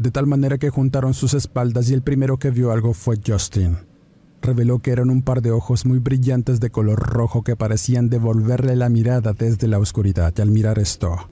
De 0.00 0.10
tal 0.10 0.26
manera 0.26 0.56
que 0.56 0.70
juntaron 0.70 1.12
sus 1.12 1.34
espaldas 1.34 1.90
y 1.90 1.92
el 1.92 2.00
primero 2.00 2.38
que 2.38 2.50
vio 2.50 2.72
algo 2.72 2.94
fue 2.94 3.20
Justin. 3.24 3.76
Reveló 4.40 4.78
que 4.78 4.92
eran 4.92 5.10
un 5.10 5.20
par 5.20 5.42
de 5.42 5.50
ojos 5.50 5.84
muy 5.84 5.98
brillantes 5.98 6.58
de 6.58 6.70
color 6.70 6.98
rojo 6.98 7.44
que 7.44 7.54
parecían 7.54 8.08
devolverle 8.08 8.76
la 8.76 8.88
mirada 8.88 9.34
desde 9.34 9.68
la 9.68 9.78
oscuridad 9.78 10.32
al 10.40 10.50
mirar 10.50 10.78
esto, 10.78 11.30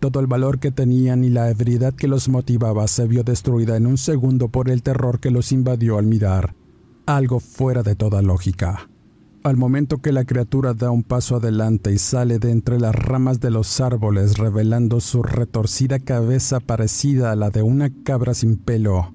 todo 0.00 0.20
el 0.20 0.28
valor 0.28 0.60
que 0.60 0.70
tenían 0.70 1.24
y 1.24 1.28
la 1.28 1.50
ebriedad 1.50 1.92
que 1.92 2.08
los 2.08 2.30
motivaba 2.30 2.88
se 2.88 3.06
vio 3.06 3.22
destruida 3.22 3.76
en 3.76 3.86
un 3.86 3.98
segundo 3.98 4.48
por 4.48 4.70
el 4.70 4.82
terror 4.82 5.20
que 5.20 5.30
los 5.30 5.52
invadió 5.52 5.98
al 5.98 6.06
mirar, 6.06 6.54
algo 7.04 7.38
fuera 7.38 7.82
de 7.82 7.96
toda 7.96 8.22
lógica. 8.22 8.88
Al 9.46 9.56
momento 9.56 9.98
que 9.98 10.10
la 10.10 10.24
criatura 10.24 10.74
da 10.74 10.90
un 10.90 11.04
paso 11.04 11.36
adelante 11.36 11.92
y 11.92 11.98
sale 11.98 12.40
de 12.40 12.50
entre 12.50 12.80
las 12.80 12.92
ramas 12.92 13.38
de 13.38 13.52
los 13.52 13.80
árboles 13.80 14.38
revelando 14.38 14.98
su 14.98 15.22
retorcida 15.22 16.00
cabeza 16.00 16.58
parecida 16.58 17.30
a 17.30 17.36
la 17.36 17.50
de 17.50 17.62
una 17.62 17.92
cabra 18.02 18.34
sin 18.34 18.56
pelo, 18.56 19.14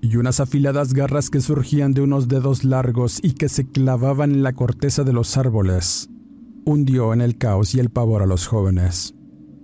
y 0.00 0.18
unas 0.18 0.38
afiladas 0.38 0.94
garras 0.94 1.30
que 1.30 1.40
surgían 1.40 1.94
de 1.94 2.02
unos 2.02 2.28
dedos 2.28 2.62
largos 2.62 3.18
y 3.24 3.32
que 3.32 3.48
se 3.48 3.66
clavaban 3.66 4.30
en 4.30 4.44
la 4.44 4.52
corteza 4.52 5.02
de 5.02 5.12
los 5.12 5.36
árboles, 5.36 6.08
hundió 6.64 7.12
en 7.12 7.20
el 7.20 7.36
caos 7.36 7.74
y 7.74 7.80
el 7.80 7.90
pavor 7.90 8.22
a 8.22 8.26
los 8.26 8.46
jóvenes. 8.46 9.16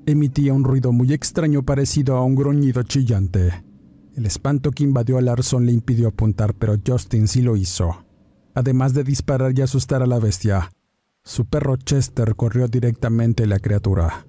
Emitía 0.05 0.53
un 0.53 0.65
ruido 0.65 0.91
muy 0.91 1.13
extraño 1.13 1.63
parecido 1.63 2.17
a 2.17 2.25
un 2.25 2.35
gruñido 2.35 2.83
chillante. 2.83 3.65
El 4.17 4.27
espanto 4.27 4.73
que 4.73 4.83
invadió 4.83 5.17
a 5.17 5.21
Larson 5.21 5.65
le 5.65 5.71
impidió 5.71 6.09
apuntar, 6.09 6.55
pero 6.55 6.75
Justin 6.85 7.29
sí 7.29 7.41
lo 7.41 7.55
hizo 7.55 8.08
además 8.59 8.93
de 8.93 9.05
disparar 9.05 9.57
y 9.57 9.63
asustar 9.63 10.03
a 10.03 10.07
la 10.07 10.19
bestia. 10.19 10.73
Su 11.23 11.45
perro 11.45 11.77
Chester 11.77 12.35
corrió 12.35 12.67
directamente 12.67 13.45
a 13.45 13.47
la 13.47 13.61
criatura, 13.61 14.27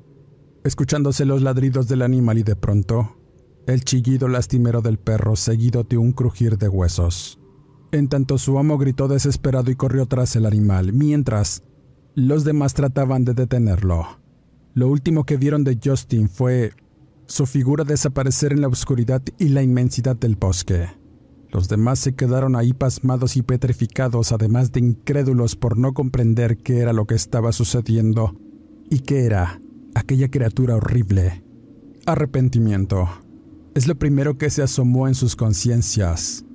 escuchándose 0.64 1.26
los 1.26 1.42
ladridos 1.42 1.88
del 1.88 2.04
animal 2.04 2.38
y 2.38 2.44
de 2.44 2.56
pronto, 2.56 3.18
el 3.66 3.84
chillido 3.84 4.28
lastimero 4.28 4.82
del 4.82 5.00
perro 5.00 5.36
seguido 5.36 5.84
de 5.84 5.98
un 5.98 6.12
crujir 6.12 6.60
de 6.60 6.70
huesos. 6.70 7.40
En 7.92 8.08
tanto 8.08 8.38
su 8.38 8.60
amo 8.60 8.78
gritó 8.78 9.08
desesperado 9.08 9.72
y 9.72 9.76
corrió 9.76 10.06
tras 10.06 10.36
el 10.36 10.46
animal, 10.46 10.94
mientras 10.94 11.64
los 12.14 12.44
demás 12.44 12.76
trataban 12.76 13.26
de 13.26 13.34
detenerlo. 13.34 14.20
Lo 14.76 14.90
último 14.90 15.26
que 15.26 15.38
vieron 15.38 15.64
de 15.64 15.80
Justin 15.84 16.30
fue 16.30 16.74
su 17.26 17.48
figura 17.48 17.84
desaparecer 17.84 18.54
en 18.54 18.62
la 18.62 18.68
oscuridad 18.68 19.24
y 19.40 19.50
la 19.50 19.64
inmensidad 19.64 20.16
del 20.16 20.36
bosque. 20.36 20.99
Los 21.52 21.68
demás 21.68 22.00
se 22.00 22.14
quedaron 22.14 22.56
ahí 22.56 22.74
pasmados 22.74 23.36
y 23.36 23.42
petrificados, 23.42 24.32
además 24.32 24.72
de 24.72 24.82
incrédulos 24.82 25.56
por 25.56 25.78
no 25.78 25.94
comprender 25.94 26.58
qué 26.58 26.80
era 26.80 26.94
lo 26.94 27.06
que 27.06 27.16
estaba 27.16 27.52
sucediendo 27.52 28.36
y 28.90 29.00
qué 29.00 29.26
era 29.26 29.60
aquella 29.96 30.30
criatura 30.30 30.76
horrible. 30.76 31.44
Arrepentimiento. 32.06 33.10
Es 33.74 33.88
lo 33.88 33.98
primero 33.98 34.38
que 34.38 34.50
se 34.50 34.62
asomó 34.62 35.08
en 35.08 35.16
sus 35.16 35.36
conciencias. 35.36 36.46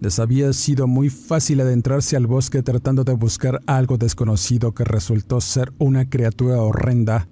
Les 0.00 0.18
había 0.18 0.52
sido 0.52 0.86
muy 0.86 1.10
fácil 1.10 1.60
adentrarse 1.60 2.16
al 2.16 2.26
bosque 2.26 2.62
tratando 2.62 3.04
de 3.04 3.14
buscar 3.14 3.60
algo 3.66 3.98
desconocido 3.98 4.72
que 4.72 4.84
resultó 4.84 5.40
ser 5.40 5.72
una 5.78 6.08
criatura 6.08 6.62
horrenda, 6.62 7.28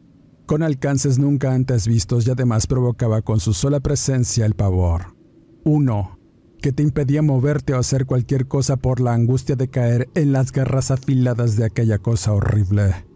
con 0.47 0.63
alcances 0.63 1.19
nunca 1.19 1.55
antes 1.55 1.87
vistos 1.87 2.27
y 2.27 2.31
además 2.31 2.67
provocaba 2.67 3.23
con 3.23 3.41
su 3.41 3.55
sola 3.55 3.81
presencia 3.81 4.45
el 4.47 4.55
pavor. 4.55 5.17
Uno 5.65 6.16
que 6.61 6.73
te 6.73 6.83
impedía 6.83 7.23
moverte 7.23 7.75
o 7.75 7.79
hacer 7.79 8.07
cualquier 8.07 8.49
cosa 8.49 8.77
por 8.77 9.01
la 9.01 9.15
angustia 9.15 9.57
de 9.57 9.69
caer 9.69 10.09
en 10.15 10.33
las 10.33 10.53
garras 10.53 10.91
afiladas 10.91 11.57
de 11.57 11.65
aquella 11.65 11.99
cosa 11.99 12.33
horrible. 12.33 13.07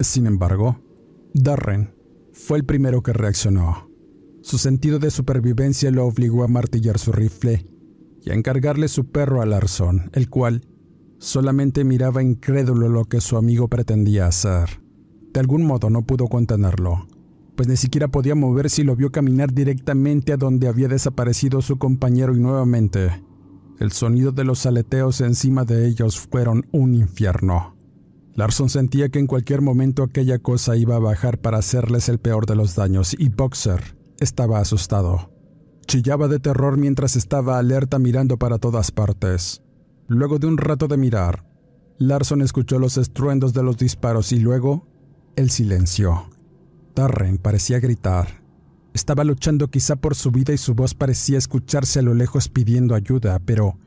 Sin 0.00 0.26
embargo, 0.26 0.80
Darren 1.34 1.94
fue 2.32 2.58
el 2.58 2.64
primero 2.64 3.02
que 3.02 3.12
reaccionó. 3.12 3.88
Su 4.42 4.58
sentido 4.58 4.98
de 4.98 5.10
supervivencia 5.10 5.90
lo 5.90 6.06
obligó 6.06 6.44
a 6.44 6.48
martillar 6.48 6.98
su 6.98 7.12
rifle 7.12 7.66
y 8.24 8.30
a 8.30 8.34
encargarle 8.34 8.88
su 8.88 9.10
perro 9.10 9.40
a 9.40 9.46
Larson, 9.46 10.10
el 10.12 10.28
cual 10.28 10.66
solamente 11.18 11.84
miraba 11.84 12.22
incrédulo 12.22 12.88
lo 12.88 13.04
que 13.04 13.20
su 13.20 13.36
amigo 13.36 13.68
pretendía 13.68 14.26
hacer. 14.26 14.82
De 15.32 15.40
algún 15.40 15.64
modo 15.64 15.90
no 15.90 16.02
pudo 16.02 16.28
contenerlo 16.28 17.06
pues 17.56 17.68
ni 17.68 17.76
siquiera 17.76 18.08
podía 18.08 18.34
moverse 18.34 18.82
y 18.82 18.84
lo 18.84 18.96
vio 18.96 19.12
caminar 19.12 19.52
directamente 19.52 20.32
a 20.32 20.36
donde 20.36 20.68
había 20.68 20.88
desaparecido 20.88 21.62
su 21.62 21.78
compañero 21.78 22.34
y 22.34 22.40
nuevamente 22.40 23.22
el 23.82 23.90
sonido 23.90 24.30
de 24.30 24.44
los 24.44 24.64
aleteos 24.64 25.20
encima 25.20 25.64
de 25.64 25.88
ellos 25.88 26.20
fueron 26.20 26.66
un 26.70 26.94
infierno. 26.94 27.76
Larson 28.34 28.68
sentía 28.68 29.08
que 29.08 29.18
en 29.18 29.26
cualquier 29.26 29.60
momento 29.60 30.04
aquella 30.04 30.38
cosa 30.38 30.76
iba 30.76 30.94
a 30.94 31.00
bajar 31.00 31.38
para 31.38 31.58
hacerles 31.58 32.08
el 32.08 32.20
peor 32.20 32.46
de 32.46 32.54
los 32.54 32.76
daños 32.76 33.14
y 33.18 33.28
Boxer 33.28 33.96
estaba 34.20 34.60
asustado. 34.60 35.32
Chillaba 35.86 36.28
de 36.28 36.38
terror 36.38 36.76
mientras 36.76 37.16
estaba 37.16 37.58
alerta 37.58 37.98
mirando 37.98 38.38
para 38.38 38.58
todas 38.58 38.92
partes. 38.92 39.62
Luego 40.06 40.38
de 40.38 40.46
un 40.46 40.58
rato 40.58 40.86
de 40.86 40.96
mirar, 40.96 41.44
Larson 41.98 42.40
escuchó 42.40 42.78
los 42.78 42.96
estruendos 42.96 43.52
de 43.52 43.64
los 43.64 43.76
disparos 43.78 44.30
y 44.30 44.38
luego 44.38 44.86
el 45.34 45.50
silencio. 45.50 46.30
Darren 46.94 47.38
parecía 47.38 47.80
gritar. 47.80 48.42
Estaba 48.92 49.24
luchando 49.24 49.68
quizá 49.68 49.96
por 49.96 50.14
su 50.14 50.30
vida 50.30 50.52
y 50.52 50.58
su 50.58 50.74
voz 50.74 50.94
parecía 50.94 51.38
escucharse 51.38 52.00
a 52.00 52.02
lo 52.02 52.12
lejos 52.12 52.48
pidiendo 52.48 52.94
ayuda, 52.94 53.38
pero 53.38 53.78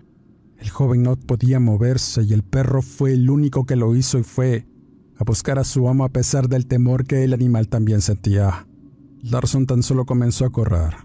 el 0.58 0.70
joven 0.70 1.04
no 1.04 1.16
podía 1.16 1.60
moverse 1.60 2.24
y 2.24 2.34
el 2.34 2.42
perro 2.42 2.82
fue 2.82 3.14
el 3.14 3.30
único 3.30 3.66
que 3.66 3.76
lo 3.76 3.96
hizo 3.96 4.18
y 4.18 4.24
fue 4.24 4.66
a 5.18 5.24
buscar 5.24 5.60
a 5.60 5.64
su 5.64 5.88
amo 5.88 6.04
a 6.04 6.10
pesar 6.10 6.50
del 6.50 6.66
temor 6.66 7.06
que 7.06 7.24
el 7.24 7.34
animal 7.34 7.68
también 7.68 8.02
sentía. 8.02 8.68
Larson 9.22 9.68
tan 9.68 9.84
solo 9.84 10.06
comenzó 10.06 10.46
a 10.46 10.52
correr. 10.52 10.96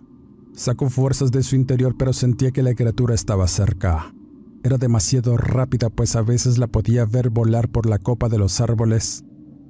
Sacó 0.55 0.89
fuerzas 0.89 1.31
de 1.31 1.43
su 1.43 1.57
interior 1.57 1.95
pero 1.99 2.15
sentía 2.15 2.51
que 2.51 2.63
la 2.63 2.75
criatura 2.75 3.15
estaba 3.15 3.47
cerca. 3.47 4.15
Era 4.63 4.79
demasiado 4.79 5.37
rápida 5.37 5.91
pues 5.91 6.17
a 6.17 6.23
veces 6.23 6.57
la 6.57 6.67
podía 6.67 7.05
ver 7.05 7.29
volar 7.29 7.69
por 7.69 7.87
la 7.87 7.99
copa 7.99 8.31
de 8.31 8.39
los 8.39 8.61
árboles 8.61 9.25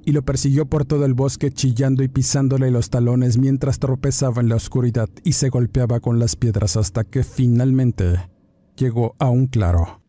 y 0.05 0.11
lo 0.11 0.23
persiguió 0.23 0.65
por 0.65 0.85
todo 0.85 1.05
el 1.05 1.13
bosque 1.13 1.51
chillando 1.51 2.03
y 2.03 2.07
pisándole 2.07 2.71
los 2.71 2.89
talones 2.89 3.37
mientras 3.37 3.79
tropezaba 3.79 4.41
en 4.41 4.49
la 4.49 4.55
oscuridad 4.55 5.09
y 5.23 5.33
se 5.33 5.49
golpeaba 5.49 5.99
con 5.99 6.19
las 6.19 6.35
piedras 6.35 6.77
hasta 6.77 7.03
que 7.03 7.23
finalmente 7.23 8.29
llegó 8.75 9.15
a 9.19 9.29
un 9.29 9.47
claro. 9.47 10.01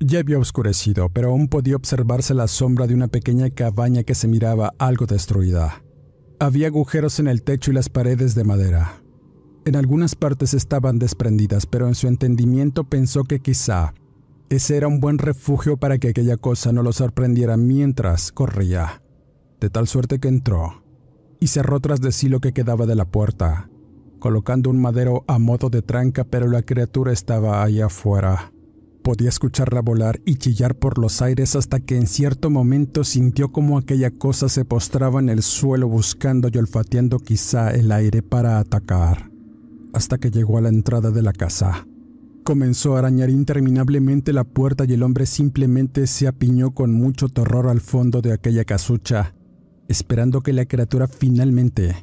Ya 0.00 0.20
había 0.20 0.38
oscurecido, 0.38 1.08
pero 1.08 1.30
aún 1.30 1.48
podía 1.48 1.76
observarse 1.76 2.34
la 2.34 2.46
sombra 2.46 2.86
de 2.86 2.94
una 2.94 3.08
pequeña 3.08 3.50
cabaña 3.50 4.04
que 4.04 4.14
se 4.14 4.28
miraba 4.28 4.74
algo 4.78 5.06
destruida. 5.06 5.82
Había 6.38 6.68
agujeros 6.68 7.18
en 7.18 7.26
el 7.26 7.42
techo 7.42 7.72
y 7.72 7.74
las 7.74 7.88
paredes 7.88 8.34
de 8.36 8.44
madera. 8.44 9.02
En 9.64 9.74
algunas 9.74 10.14
partes 10.14 10.54
estaban 10.54 11.00
desprendidas, 11.00 11.66
pero 11.66 11.88
en 11.88 11.96
su 11.96 12.06
entendimiento 12.06 12.84
pensó 12.84 13.24
que 13.24 13.40
quizá 13.40 13.92
ese 14.50 14.76
era 14.76 14.86
un 14.86 15.00
buen 15.00 15.18
refugio 15.18 15.76
para 15.76 15.98
que 15.98 16.08
aquella 16.08 16.36
cosa 16.36 16.72
no 16.72 16.82
lo 16.82 16.92
sorprendiera 16.92 17.56
mientras 17.56 18.30
corría 18.30 19.02
de 19.60 19.70
tal 19.70 19.88
suerte 19.88 20.18
que 20.18 20.28
entró 20.28 20.82
y 21.40 21.48
cerró 21.48 21.80
tras 21.80 22.00
de 22.00 22.12
sí 22.12 22.28
lo 22.28 22.40
que 22.40 22.52
quedaba 22.52 22.86
de 22.86 22.94
la 22.94 23.04
puerta, 23.04 23.70
colocando 24.18 24.70
un 24.70 24.80
madero 24.80 25.24
a 25.28 25.38
modo 25.38 25.70
de 25.70 25.82
tranca, 25.82 26.24
pero 26.24 26.48
la 26.48 26.62
criatura 26.62 27.12
estaba 27.12 27.62
allá 27.62 27.86
afuera. 27.86 28.52
Podía 29.02 29.28
escucharla 29.28 29.80
volar 29.80 30.20
y 30.26 30.36
chillar 30.36 30.74
por 30.74 30.98
los 30.98 31.22
aires 31.22 31.56
hasta 31.56 31.80
que 31.80 31.96
en 31.96 32.06
cierto 32.06 32.50
momento 32.50 33.04
sintió 33.04 33.52
como 33.52 33.78
aquella 33.78 34.10
cosa 34.10 34.48
se 34.48 34.64
postraba 34.64 35.20
en 35.20 35.28
el 35.28 35.42
suelo 35.42 35.88
buscando 35.88 36.48
y 36.52 36.58
olfateando 36.58 37.18
quizá 37.18 37.70
el 37.70 37.90
aire 37.92 38.22
para 38.22 38.58
atacar, 38.58 39.30
hasta 39.94 40.18
que 40.18 40.30
llegó 40.30 40.58
a 40.58 40.62
la 40.62 40.68
entrada 40.68 41.10
de 41.10 41.22
la 41.22 41.32
casa. 41.32 41.86
Comenzó 42.44 42.96
a 42.96 43.00
arañar 43.00 43.30
interminablemente 43.30 44.32
la 44.32 44.44
puerta 44.44 44.84
y 44.86 44.94
el 44.94 45.02
hombre 45.02 45.26
simplemente 45.26 46.06
se 46.06 46.26
apiñó 46.26 46.72
con 46.72 46.92
mucho 46.92 47.28
terror 47.28 47.68
al 47.68 47.80
fondo 47.80 48.20
de 48.20 48.32
aquella 48.32 48.64
casucha, 48.64 49.34
esperando 49.88 50.42
que 50.42 50.52
la 50.52 50.66
criatura 50.66 51.08
finalmente 51.08 51.96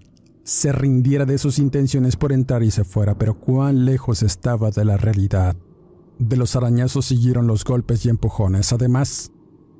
se 0.43 0.71
rindiera 0.71 1.25
de 1.25 1.37
sus 1.37 1.59
intenciones 1.59 2.15
por 2.15 2.31
entrar 2.31 2.63
y 2.63 2.71
se 2.71 2.83
fuera, 2.83 3.17
pero 3.17 3.39
cuán 3.39 3.85
lejos 3.85 4.23
estaba 4.23 4.71
de 4.71 4.85
la 4.85 4.97
realidad. 4.97 5.55
De 6.19 6.37
los 6.37 6.55
arañazos 6.55 7.05
siguieron 7.05 7.47
los 7.47 7.63
golpes 7.63 8.05
y 8.05 8.09
empujones, 8.09 8.73
además 8.73 9.31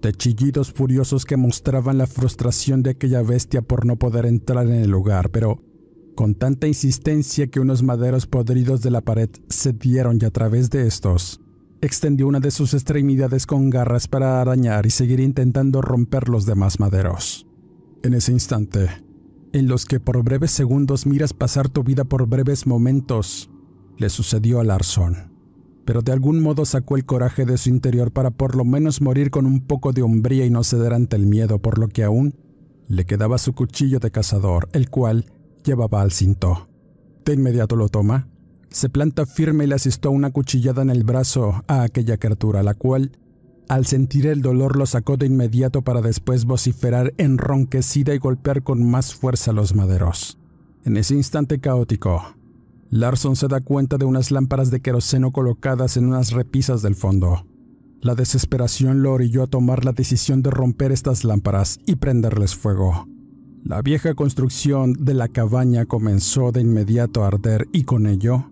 de 0.02 0.12
chillidos 0.12 0.72
furiosos 0.72 1.26
que 1.26 1.38
mostraban 1.38 1.98
la 1.98 2.08
frustración 2.08 2.84
de 2.84 2.91
aquella 2.91 3.22
bestia 3.22 3.62
por 3.62 3.86
no 3.86 3.98
poder 3.98 4.26
entrar 4.26 4.68
en 4.68 4.74
el 4.74 4.89
lugar, 4.89 5.30
pero 5.30 5.62
con 6.15 6.36
tanta 6.36 6.68
insistencia 6.68 7.48
que 7.48 7.60
unos 7.60 7.84
maderos 7.84 8.28
podridos 8.28 8.82
de 8.82 8.91
la 8.91 9.02
pared 9.02 9.30
se 9.50 9.74
dieron 9.74 10.20
y 10.22 10.26
a 10.26 10.32
través 10.32 10.70
de 10.70 10.88
estos 10.88 11.41
extendió 11.82 12.28
una 12.28 12.39
de 12.39 12.52
sus 12.52 12.74
extremidades 12.74 13.46
con 13.46 13.70
garras 13.70 14.08
para 14.08 14.41
arañar 14.41 14.86
y 14.86 14.89
seguir 14.89 15.20
intentando 15.20 15.82
romper 15.82 16.30
los 16.30 16.46
demás 16.46 16.80
maderos 16.80 17.46
en 18.06 18.13
ese 18.13 18.32
instante, 18.32 18.88
en 19.52 19.68
los 19.68 19.86
que 19.86 20.00
por 20.00 20.24
breves 20.24 20.52
segundos 20.52 21.06
miras 21.06 21.34
pasar 21.34 21.70
tu 21.70 21.84
vida 21.84 22.04
por 22.04 22.28
breves 22.28 22.68
momentos, 22.68 23.50
le 23.98 24.10
sucedió 24.10 24.60
a 24.60 24.63
Larson. 24.63 25.32
pero 25.86 26.02
de 26.02 26.12
algún 26.12 26.41
modo 26.41 26.65
sacó 26.65 26.98
el 26.98 27.06
coraje 27.06 27.46
de 27.46 27.58
su 27.58 27.70
interior 27.70 28.12
para 28.12 28.32
por 28.32 28.56
lo 28.56 28.65
menos 28.65 29.02
morir 29.02 29.30
con 29.30 29.46
un 29.46 29.62
poco 29.62 29.94
de 29.94 30.02
hombría 30.02 30.46
y 30.46 30.50
no 30.50 30.63
ceder 30.63 30.94
ante 30.94 31.15
el 31.15 31.28
miedo, 31.28 31.60
por 31.60 31.78
lo 31.78 31.88
que 31.88 32.04
aún 32.04 32.34
le 32.88 33.06
quedaba 33.06 33.38
su 33.38 33.54
cuchillo 33.54 34.00
de 34.00 34.12
cazador, 34.12 34.68
el 34.74 34.89
cual 34.89 35.26
llevaba 35.63 36.02
al 36.02 36.12
cinto. 36.12 36.68
De 37.24 37.34
inmediato 37.34 37.76
lo 37.76 37.89
toma, 37.89 38.28
se 38.70 38.89
planta 38.89 39.26
firme 39.26 39.63
y 39.65 39.68
le 39.68 39.76
asistó 39.76 40.12
una 40.12 40.32
cuchillada 40.32 40.82
en 40.82 40.89
el 40.89 41.04
brazo 41.04 41.63
a 41.68 41.84
aquella 41.84 42.18
criatura, 42.18 42.63
la 42.63 42.74
cual, 42.74 43.12
al 43.67 43.86
sentir 43.86 44.28
el 44.28 44.41
dolor, 44.41 44.78
lo 44.78 44.86
sacó 44.86 45.17
de 45.17 45.25
inmediato 45.25 45.82
para 45.82 46.01
después 46.01 46.45
vociferar 46.45 47.13
enronquecida 47.17 48.13
y 48.13 48.19
golpear 48.19 48.63
con 48.63 48.89
más 48.89 49.13
fuerza 49.13 49.51
los 49.51 49.75
maderos. 49.75 50.38
En 50.84 50.97
ese 50.97 51.15
instante 51.15 51.60
caótico, 51.60 52.36
Larson 52.89 53.36
se 53.36 53.47
da 53.47 53.62
cuenta 53.62 53.97
de 53.97 54.06
unas 54.06 54.32
lámparas 54.32 54.71
de 54.71 54.82
queroseno 54.82 55.32
colocadas 55.32 55.97
en 55.97 56.06
unas 56.06 56.32
repisas 56.32 56.82
del 56.82 56.95
fondo. 56.95 57.45
La 58.01 58.13
desesperación 58.13 59.01
lo 59.01 59.13
orilló 59.13 59.43
a 59.43 59.47
tomar 59.47 59.84
la 59.84 59.91
decisión 59.91 60.43
de 60.43 60.51
romper 60.51 60.91
estas 60.91 61.23
lámparas 61.23 61.80
y 61.88 61.95
prenderles 61.95 62.56
fuego. 62.56 63.08
La 63.63 63.82
vieja 63.82 64.13
construcción 64.13 64.93
de 64.93 65.15
la 65.15 65.28
cabaña 65.28 65.86
comenzó 65.86 66.51
de 66.51 66.62
inmediato 66.62 67.23
a 67.23 67.28
arder 67.28 67.67
y 67.71 67.84
con 67.84 68.06
ello 68.06 68.45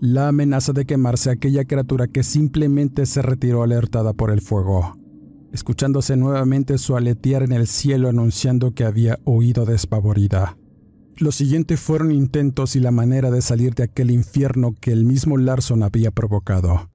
la 0.00 0.28
amenaza 0.28 0.72
de 0.72 0.84
quemarse 0.84 1.30
aquella 1.30 1.64
criatura 1.64 2.08
que 2.08 2.22
simplemente 2.22 3.06
se 3.06 3.22
retiró 3.22 3.62
alertada 3.62 4.12
por 4.12 4.30
el 4.30 4.40
fuego, 4.40 4.98
escuchándose 5.52 6.16
nuevamente 6.16 6.78
su 6.78 6.96
aletear 6.96 7.42
en 7.42 7.52
el 7.52 7.66
cielo 7.66 8.08
anunciando 8.08 8.72
que 8.72 8.84
había 8.84 9.18
huido 9.24 9.64
despavorida. 9.64 10.56
Lo 11.16 11.32
siguiente 11.32 11.76
fueron 11.76 12.10
intentos 12.10 12.76
y 12.76 12.80
la 12.80 12.90
manera 12.90 13.30
de 13.30 13.40
salir 13.40 13.74
de 13.74 13.84
aquel 13.84 14.10
infierno 14.10 14.74
que 14.80 14.92
el 14.92 15.04
mismo 15.04 15.38
Larson 15.38 15.82
había 15.82 16.10
provocado 16.10 16.90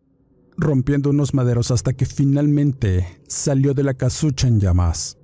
rompiendo 0.59 1.09
unos 1.09 1.33
maderos 1.33 1.71
hasta 1.71 1.93
que 1.93 2.05
finalmente 2.05 3.21
salió 3.27 3.73
de 3.73 3.83
la 3.83 3.93
casucha 3.93 4.47
en 4.47 4.59
llamas. 4.59 5.17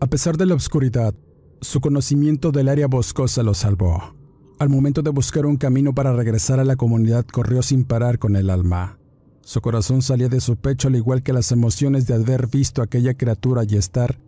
A 0.00 0.06
pesar 0.06 0.36
de 0.36 0.46
la 0.46 0.54
oscuridad, 0.54 1.14
su 1.60 1.80
conocimiento 1.80 2.50
del 2.50 2.68
área 2.68 2.88
boscosa 2.88 3.42
lo 3.42 3.54
salvó. 3.54 4.19
Al 4.60 4.68
momento 4.68 5.00
de 5.00 5.08
buscar 5.08 5.46
un 5.46 5.56
camino 5.56 5.94
para 5.94 6.12
regresar 6.12 6.60
a 6.60 6.64
la 6.64 6.76
comunidad, 6.76 7.24
corrió 7.24 7.62
sin 7.62 7.84
parar 7.84 8.18
con 8.18 8.36
el 8.36 8.50
alma. 8.50 8.98
Su 9.40 9.62
corazón 9.62 10.02
salía 10.02 10.28
de 10.28 10.42
su 10.42 10.56
pecho 10.56 10.88
al 10.88 10.96
igual 10.96 11.22
que 11.22 11.32
las 11.32 11.50
emociones 11.50 12.06
de 12.06 12.12
haber 12.12 12.46
visto 12.46 12.82
a 12.82 12.84
aquella 12.84 13.14
criatura 13.14 13.62
y 13.66 13.76
estar 13.76 14.18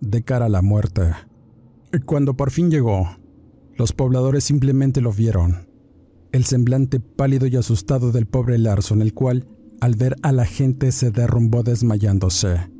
de 0.00 0.22
cara 0.22 0.46
a 0.46 0.48
la 0.48 0.62
muerte. 0.62 1.10
Y 1.92 1.98
cuando 1.98 2.34
por 2.34 2.52
fin 2.52 2.70
llegó, 2.70 3.16
los 3.74 3.92
pobladores 3.92 4.44
simplemente 4.44 5.00
lo 5.00 5.12
vieron. 5.12 5.66
El 6.30 6.44
semblante 6.44 7.00
pálido 7.00 7.48
y 7.48 7.56
asustado 7.56 8.12
del 8.12 8.26
pobre 8.26 8.58
Larson, 8.58 9.02
el 9.02 9.12
cual 9.12 9.48
al 9.80 9.96
ver 9.96 10.14
a 10.22 10.30
la 10.30 10.44
gente 10.44 10.92
se 10.92 11.10
derrumbó 11.10 11.64
desmayándose, 11.64 12.70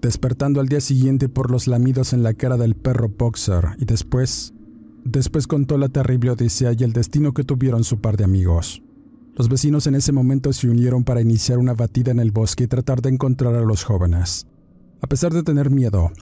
despertando 0.00 0.60
al 0.60 0.68
día 0.68 0.80
siguiente 0.80 1.28
por 1.28 1.50
los 1.50 1.66
lamidos 1.66 2.12
en 2.12 2.22
la 2.22 2.34
cara 2.34 2.56
del 2.56 2.76
perro 2.76 3.08
Boxer 3.08 3.70
y 3.78 3.84
después, 3.84 4.54
después 5.04 5.46
contó 5.46 5.78
la 5.78 5.88
terrible 5.88 6.30
odisea 6.30 6.72
y 6.76 6.84
el 6.84 6.92
destino 6.92 7.32
que 7.32 7.44
tuvieron 7.44 7.84
su 7.84 8.00
par 8.00 8.16
de 8.16 8.24
amigos. 8.24 8.82
Los 9.34 9.48
vecinos 9.48 9.86
en 9.86 9.94
ese 9.94 10.12
momento 10.12 10.52
se 10.52 10.68
unieron 10.68 11.04
para 11.04 11.20
iniciar 11.20 11.58
una 11.58 11.74
batida 11.74 12.10
en 12.10 12.20
el 12.20 12.32
bosque 12.32 12.64
y 12.64 12.66
tratar 12.66 13.00
de 13.00 13.08
encontrar 13.08 13.54
a 13.54 13.62
los 13.62 13.84
jóvenes. 13.84 14.46
A 15.00 15.06
pesar 15.06 15.32
de 15.32 15.42
tener 15.42 15.70
miedo, 15.70 16.12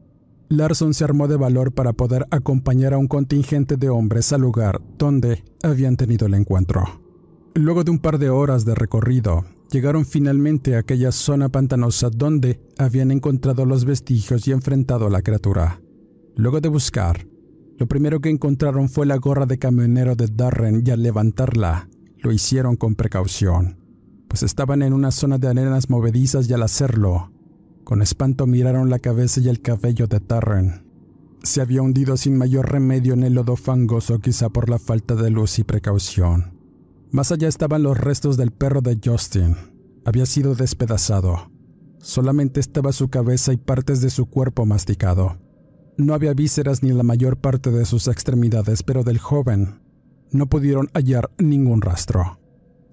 Larson 0.49 0.95
se 0.95 1.05
armó 1.05 1.29
de 1.29 1.37
valor 1.37 1.73
para 1.73 1.93
poder 1.93 2.27
acompañar 2.31 2.95
a 2.95 2.99
un 2.99 3.09
contingente 3.09 3.77
de 3.77 3.89
hombres 3.89 4.33
al 4.33 4.41
lugar 4.41 4.81
donde 4.99 5.45
habían 5.63 5.97
tenido 5.97 6.27
el 6.27 6.35
encuentro. 6.35 6.85
Luego 7.55 7.85
de 7.85 7.91
un 7.91 7.99
par 7.99 8.19
de 8.19 8.31
horas 8.31 8.65
de 8.65 8.75
recorrido, 8.75 9.45
llegaron 9.71 10.07
finalmente 10.07 10.77
a 10.77 10.81
aquella 10.81 11.13
zona 11.13 11.49
pantanosa 11.49 12.11
donde 12.11 12.61
habían 12.79 13.11
encontrado 13.11 13.65
los 13.65 13.85
vestigios 13.85 14.47
y 14.49 14.53
enfrentado 14.53 15.07
a 15.07 15.11
la 15.11 15.23
criatura. 15.23 15.81
Luego 16.37 16.61
de 16.61 16.69
buscar, 16.69 17.27
lo 17.81 17.89
primero 17.89 18.21
que 18.21 18.29
encontraron 18.29 18.91
fue 18.91 19.07
la 19.07 19.17
gorra 19.17 19.47
de 19.47 19.59
camionero 19.59 20.15
de 20.15 20.27
Darren 20.27 20.83
y 20.85 20.91
al 20.91 21.03
levantarla, 21.03 21.89
lo 22.19 22.31
hicieron 22.31 22.77
con 22.77 22.95
precaución, 22.95 23.79
pues 24.29 24.43
estaban 24.43 24.83
en 24.83 24.93
una 24.93 25.11
zona 25.11 25.39
de 25.39 25.49
arenas 25.49 25.89
movedizas 25.89 26.47
y 26.47 26.53
al 26.53 26.63
hacerlo, 26.63 27.33
con 27.83 28.03
espanto 28.03 28.47
miraron 28.47 28.91
la 28.91 28.99
cabeza 28.99 29.41
y 29.41 29.49
el 29.49 29.63
cabello 29.63 30.07
de 30.09 30.21
Darren. 30.21 30.85
Se 31.43 31.63
había 31.63 31.81
hundido 31.81 32.19
sin 32.19 32.37
mayor 32.37 32.71
remedio 32.71 33.15
en 33.15 33.23
el 33.23 33.33
lodo 33.33 33.57
fangoso 33.57 34.19
quizá 34.19 34.51
por 34.51 34.69
la 34.69 34.79
falta 34.79 35.15
de 35.15 35.31
luz 35.31 35.59
y 35.59 35.65
precaución. 35.65 36.59
Más 37.11 37.33
allá 37.33 37.49
estaban 37.49 37.83
los 37.83 37.97
restos 37.97 38.37
del 38.37 38.51
perro 38.51 38.83
de 38.83 38.99
Justin. 39.03 39.57
Había 40.05 40.27
sido 40.27 40.55
despedazado. 40.55 41.51
Solamente 41.97 42.61
estaba 42.61 42.93
su 42.93 43.09
cabeza 43.09 43.55
y 43.55 43.57
partes 43.57 44.03
de 44.03 44.11
su 44.11 44.27
cuerpo 44.27 44.67
masticado. 44.67 45.39
No 45.97 46.15
había 46.15 46.35
vísceras 46.35 46.83
ni 46.83 46.93
la 46.93 47.03
mayor 47.03 47.37
parte 47.37 47.71
de 47.71 47.85
sus 47.85 48.09
extremidades, 48.09 48.83
pero 48.83 49.05
del 49.05 49.19
joven 49.19 49.81
no 50.33 50.47
pudieron 50.47 50.89
hallar 50.95 51.31
ningún 51.39 51.83
rastro. 51.83 52.39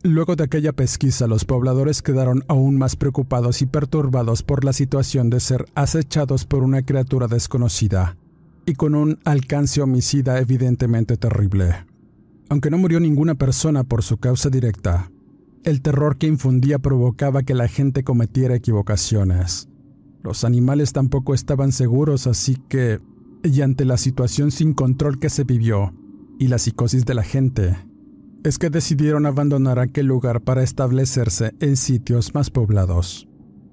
Luego 0.03 0.35
de 0.35 0.43
aquella 0.43 0.73
pesquisa, 0.73 1.27
los 1.27 1.45
pobladores 1.45 2.01
quedaron 2.01 2.43
aún 2.47 2.77
más 2.77 2.95
preocupados 2.95 3.61
y 3.61 3.65
perturbados 3.65 4.43
por 4.43 4.63
la 4.63 4.73
situación 4.73 5.29
de 5.29 5.39
ser 5.39 5.65
acechados 5.75 6.45
por 6.45 6.63
una 6.63 6.83
criatura 6.83 7.27
desconocida 7.27 8.17
y 8.65 8.73
con 8.73 8.95
un 8.95 9.19
alcance 9.25 9.81
homicida 9.81 10.39
evidentemente 10.39 11.17
terrible. 11.17 11.85
Aunque 12.49 12.69
no 12.69 12.77
murió 12.77 12.99
ninguna 12.99 13.35
persona 13.35 13.83
por 13.83 14.03
su 14.03 14.17
causa 14.17 14.49
directa, 14.49 15.11
el 15.63 15.81
terror 15.81 16.17
que 16.17 16.27
infundía 16.27 16.79
provocaba 16.79 17.43
que 17.43 17.53
la 17.53 17.67
gente 17.67 18.03
cometiera 18.03 18.55
equivocaciones. 18.55 19.67
Los 20.23 20.43
animales 20.43 20.93
tampoco 20.93 21.33
estaban 21.33 21.71
seguros, 21.71 22.27
así 22.27 22.57
que, 22.67 22.99
y 23.43 23.61
ante 23.61 23.85
la 23.85 23.97
situación 23.97 24.51
sin 24.51 24.73
control 24.73 25.19
que 25.19 25.29
se 25.29 25.43
vivió 25.43 25.93
y 26.39 26.47
la 26.47 26.57
psicosis 26.57 27.05
de 27.05 27.13
la 27.13 27.23
gente, 27.23 27.77
es 28.43 28.57
que 28.57 28.69
decidieron 28.69 29.25
abandonar 29.25 29.79
aquel 29.79 30.05
lugar 30.05 30.41
para 30.41 30.63
establecerse 30.63 31.53
en 31.59 31.77
sitios 31.77 32.33
más 32.33 32.49
poblados, 32.49 33.27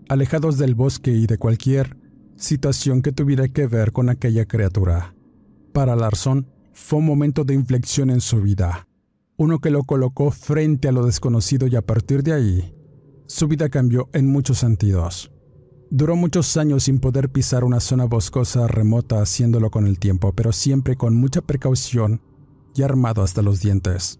alejados 0.08 0.58
del 0.58 0.74
bosque 0.74 1.12
y 1.12 1.26
de 1.26 1.38
cualquier 1.38 1.96
situación 2.36 3.02
que 3.02 3.12
tuviera 3.12 3.48
que 3.48 3.66
ver 3.66 3.92
con 3.92 4.08
aquella 4.08 4.46
criatura. 4.46 5.14
Para 5.72 5.96
Larson, 5.96 6.46
fue 6.72 6.98
un 6.98 7.06
momento 7.06 7.44
de 7.44 7.54
inflexión 7.54 8.10
en 8.10 8.20
su 8.20 8.40
vida, 8.40 8.88
uno 9.36 9.60
que 9.60 9.70
lo 9.70 9.82
colocó 9.84 10.30
frente 10.30 10.88
a 10.88 10.92
lo 10.92 11.06
desconocido 11.06 11.66
y 11.66 11.76
a 11.76 11.82
partir 11.82 12.22
de 12.22 12.32
ahí, 12.32 12.74
su 13.26 13.48
vida 13.48 13.68
cambió 13.68 14.08
en 14.12 14.26
muchos 14.26 14.58
sentidos. 14.58 15.33
Duró 15.96 16.16
muchos 16.16 16.56
años 16.56 16.82
sin 16.82 16.98
poder 16.98 17.30
pisar 17.30 17.62
una 17.62 17.78
zona 17.78 18.06
boscosa 18.06 18.66
remota 18.66 19.22
haciéndolo 19.22 19.70
con 19.70 19.86
el 19.86 20.00
tiempo, 20.00 20.32
pero 20.32 20.50
siempre 20.50 20.96
con 20.96 21.14
mucha 21.14 21.40
precaución 21.40 22.20
y 22.74 22.82
armado 22.82 23.22
hasta 23.22 23.42
los 23.42 23.60
dientes. 23.60 24.18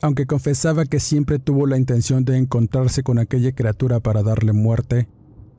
Aunque 0.00 0.26
confesaba 0.26 0.84
que 0.84 0.98
siempre 0.98 1.38
tuvo 1.38 1.68
la 1.68 1.78
intención 1.78 2.24
de 2.24 2.38
encontrarse 2.38 3.04
con 3.04 3.20
aquella 3.20 3.52
criatura 3.52 4.00
para 4.00 4.24
darle 4.24 4.52
muerte, 4.52 5.08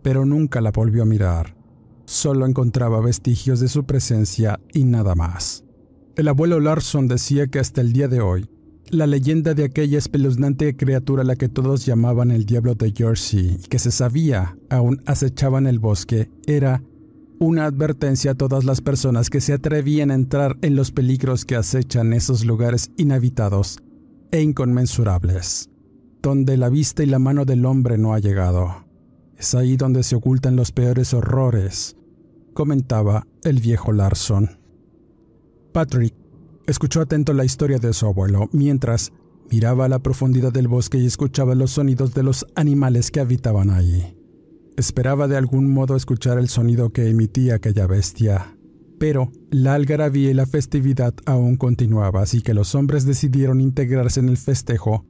pero 0.02 0.26
nunca 0.26 0.60
la 0.60 0.72
volvió 0.72 1.04
a 1.04 1.06
mirar. 1.06 1.56
Solo 2.04 2.46
encontraba 2.46 3.00
vestigios 3.00 3.62
de 3.62 3.70
su 3.70 3.86
presencia 3.86 4.60
y 4.74 4.84
nada 4.84 5.16
más. 5.16 5.64
El 6.18 6.28
abuelo 6.28 6.60
Larson 6.60 7.08
decía 7.08 7.48
que 7.48 7.60
hasta 7.60 7.80
el 7.80 7.94
día 7.94 8.10
de 8.10 8.20
hoy, 8.20 8.50
la 8.90 9.08
leyenda 9.08 9.54
de 9.54 9.64
aquella 9.64 9.98
espeluznante 9.98 10.76
criatura 10.76 11.24
a 11.24 11.26
la 11.26 11.36
que 11.36 11.50
todos 11.50 11.86
llamaban 11.86 12.32
el 12.32 12.46
diablo 12.46 12.76
de 12.76 12.94
Jersey 12.96 13.58
y 13.64 13.68
que 13.68 13.80
se 13.80 13.92
sabía 13.92 14.58
aún 14.70 15.02
acechaba 15.06 15.58
en 15.58 15.68
el 15.68 15.80
bosque 15.80 16.30
era 16.46 16.84
una 17.40 17.66
advertencia 17.66 18.32
a 18.32 18.36
todas 18.36 18.64
las 18.64 18.82
personas 18.82 19.30
que 19.30 19.42
se 19.42 19.54
atrevían 19.54 20.12
a 20.12 20.16
entrar 20.16 20.58
en 20.62 20.76
los 20.76 20.92
peligros 20.92 21.46
que 21.46 21.56
acechan 21.56 22.14
esos 22.14 22.46
lugares 22.46 22.92
inhabitados 22.98 23.80
e 24.32 24.42
inconmensurables, 24.42 25.70
donde 26.22 26.58
la 26.58 26.70
vista 26.70 27.04
y 27.04 27.08
la 27.08 27.20
mano 27.20 27.46
del 27.46 27.66
hombre 27.66 27.98
no 27.98 28.14
ha 28.14 28.20
llegado. 28.20 28.86
Es 29.38 29.56
ahí 29.56 29.76
donde 29.76 30.04
se 30.04 30.16
ocultan 30.16 30.56
los 30.56 30.72
peores 30.72 31.14
horrores, 31.14 31.98
comentaba 32.54 33.28
el 33.44 33.60
viejo 33.60 33.92
Larson. 33.92 34.58
Patrick 35.74 36.16
escuchó 36.66 37.02
atento 37.02 37.34
la 37.34 37.46
historia 37.46 37.78
de 37.78 37.94
su 37.94 38.06
abuelo 38.06 38.50
mientras 38.52 39.12
miraba 39.52 39.86
a 39.86 39.90
la 39.90 40.00
profundidad 40.00 40.52
del 40.52 40.68
bosque 40.68 40.98
y 40.98 41.06
escuchaba 41.06 41.56
los 41.56 41.72
sonidos 41.72 42.14
de 42.14 42.24
los 42.24 42.46
animales 42.56 43.12
que 43.12 43.20
habitaban 43.20 43.70
ahí. 43.70 44.18
Esperaba 44.78 45.28
de 45.28 45.38
algún 45.38 45.72
modo 45.72 45.96
escuchar 45.96 46.40
el 46.40 46.50
sonido 46.50 46.90
que 46.92 47.10
emitía 47.10 47.56
aquella 47.56 47.86
bestia, 47.86 48.58
pero 48.98 49.32
la 49.52 49.76
algarabía 49.76 50.32
y 50.32 50.34
la 50.34 50.46
festividad 50.46 51.14
aún 51.26 51.58
continuaba, 51.58 52.22
así 52.22 52.42
que 52.42 52.54
los 52.54 52.74
hombres 52.74 53.06
decidieron 53.06 53.62
integrarse 53.62 54.20
en 54.20 54.30
el 54.30 54.38
festejo 54.38 55.06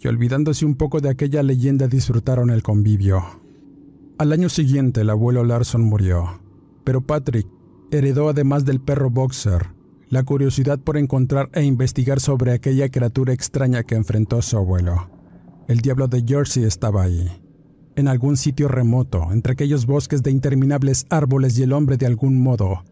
y 0.00 0.08
olvidándose 0.08 0.64
un 0.64 0.74
poco 0.74 1.00
de 1.00 1.10
aquella 1.10 1.42
leyenda 1.42 1.86
disfrutaron 1.86 2.50
el 2.50 2.62
convivio. 2.62 3.22
Al 4.18 4.32
año 4.32 4.48
siguiente 4.48 5.02
el 5.02 5.10
abuelo 5.10 5.44
Larson 5.44 5.82
murió, 5.82 6.40
pero 6.82 7.00
Patrick 7.00 7.46
heredó 7.90 8.28
además 8.28 8.64
del 8.64 8.80
perro 8.80 9.10
Boxer 9.10 9.74
la 10.14 10.22
curiosidad 10.22 10.78
por 10.78 10.96
encontrar 10.96 11.50
e 11.52 11.64
investigar 11.64 12.20
sobre 12.20 12.52
aquella 12.52 12.88
criatura 12.88 13.32
extraña 13.32 13.82
que 13.82 13.96
enfrentó 13.96 14.40
su 14.42 14.56
abuelo. 14.56 15.10
El 15.66 15.80
diablo 15.80 16.06
de 16.06 16.22
Jersey 16.24 16.62
estaba 16.62 17.02
ahí, 17.02 17.28
en 17.96 18.06
algún 18.06 18.36
sitio 18.36 18.68
remoto, 18.68 19.32
entre 19.32 19.54
aquellos 19.54 19.86
bosques 19.86 20.22
de 20.22 20.30
interminables 20.30 21.04
árboles 21.10 21.58
y 21.58 21.64
el 21.64 21.72
hombre 21.72 21.96
de 21.96 22.06
algún 22.06 22.40
modo 22.40 22.84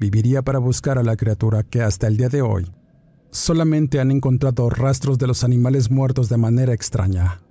viviría 0.00 0.40
para 0.40 0.58
buscar 0.58 0.96
a 0.96 1.02
la 1.02 1.14
criatura 1.14 1.62
que 1.62 1.82
hasta 1.82 2.06
el 2.06 2.16
día 2.16 2.30
de 2.30 2.40
hoy 2.40 2.64
solamente 3.30 4.00
han 4.00 4.10
encontrado 4.10 4.70
rastros 4.70 5.18
de 5.18 5.26
los 5.26 5.44
animales 5.44 5.90
muertos 5.90 6.30
de 6.30 6.38
manera 6.38 6.72
extraña, 6.72 7.42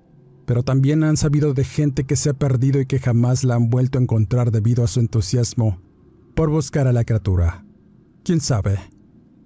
pero 0.47 0.63
también 0.63 1.03
han 1.03 1.15
sabido 1.15 1.53
de 1.53 1.63
gente 1.63 2.05
que 2.05 2.15
se 2.15 2.31
ha 2.31 2.33
perdido 2.33 2.81
y 2.81 2.87
que 2.87 2.97
jamás 2.97 3.43
la 3.43 3.53
han 3.53 3.69
vuelto 3.69 3.99
a 3.99 4.01
encontrar 4.01 4.51
debido 4.51 4.83
a 4.83 4.87
su 4.87 4.99
entusiasmo 4.99 5.79
por 6.35 6.49
buscar 6.49 6.87
a 6.87 6.91
la 6.91 7.03
criatura. 7.03 7.65
¿Quién 8.23 8.41
sabe? 8.41 8.79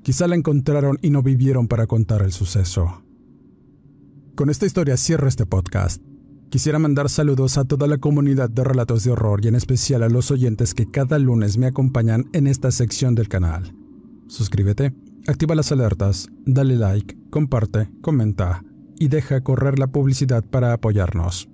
Quizá 0.05 0.27
la 0.27 0.35
encontraron 0.35 0.99
y 1.01 1.09
no 1.09 1.23
vivieron 1.23 1.67
para 1.67 1.87
contar 1.87 2.21
el 2.21 2.31
suceso. 2.31 3.01
Con 4.35 4.51
esta 4.51 4.67
historia 4.67 4.97
cierro 4.97 5.27
este 5.27 5.47
podcast. 5.47 5.99
Quisiera 6.51 6.77
mandar 6.77 7.09
saludos 7.09 7.57
a 7.57 7.65
toda 7.65 7.87
la 7.87 7.97
comunidad 7.97 8.51
de 8.51 8.63
relatos 8.63 9.03
de 9.03 9.09
horror 9.09 9.43
y 9.43 9.47
en 9.47 9.55
especial 9.55 10.03
a 10.03 10.09
los 10.09 10.29
oyentes 10.29 10.75
que 10.75 10.91
cada 10.91 11.17
lunes 11.17 11.57
me 11.57 11.65
acompañan 11.65 12.25
en 12.33 12.45
esta 12.45 12.69
sección 12.69 13.15
del 13.15 13.29
canal. 13.29 13.75
Suscríbete, 14.27 14.93
activa 15.25 15.55
las 15.55 15.71
alertas, 15.71 16.29
dale 16.45 16.75
like, 16.75 17.17
comparte, 17.31 17.89
comenta 18.01 18.63
y 18.99 19.07
deja 19.07 19.41
correr 19.41 19.79
la 19.79 19.87
publicidad 19.87 20.43
para 20.43 20.71
apoyarnos. 20.73 21.49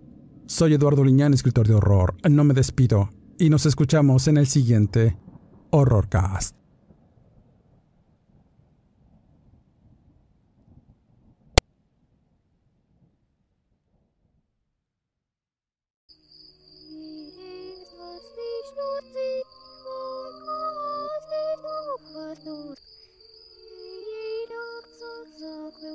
Soy 0.46 0.74
Eduardo 0.74 1.06
Liñán, 1.06 1.34
escritor 1.34 1.70
de 1.70 1.76
horror. 1.76 2.18
No 2.30 2.44
me 2.44 2.54
despido 2.54 3.12
y 3.40 3.50
nos 3.50 3.66
escuchamos 3.66 4.28
en 4.28 4.36
el 4.36 4.48
siguiente 4.48 5.18
Horrorcast. 5.70 6.61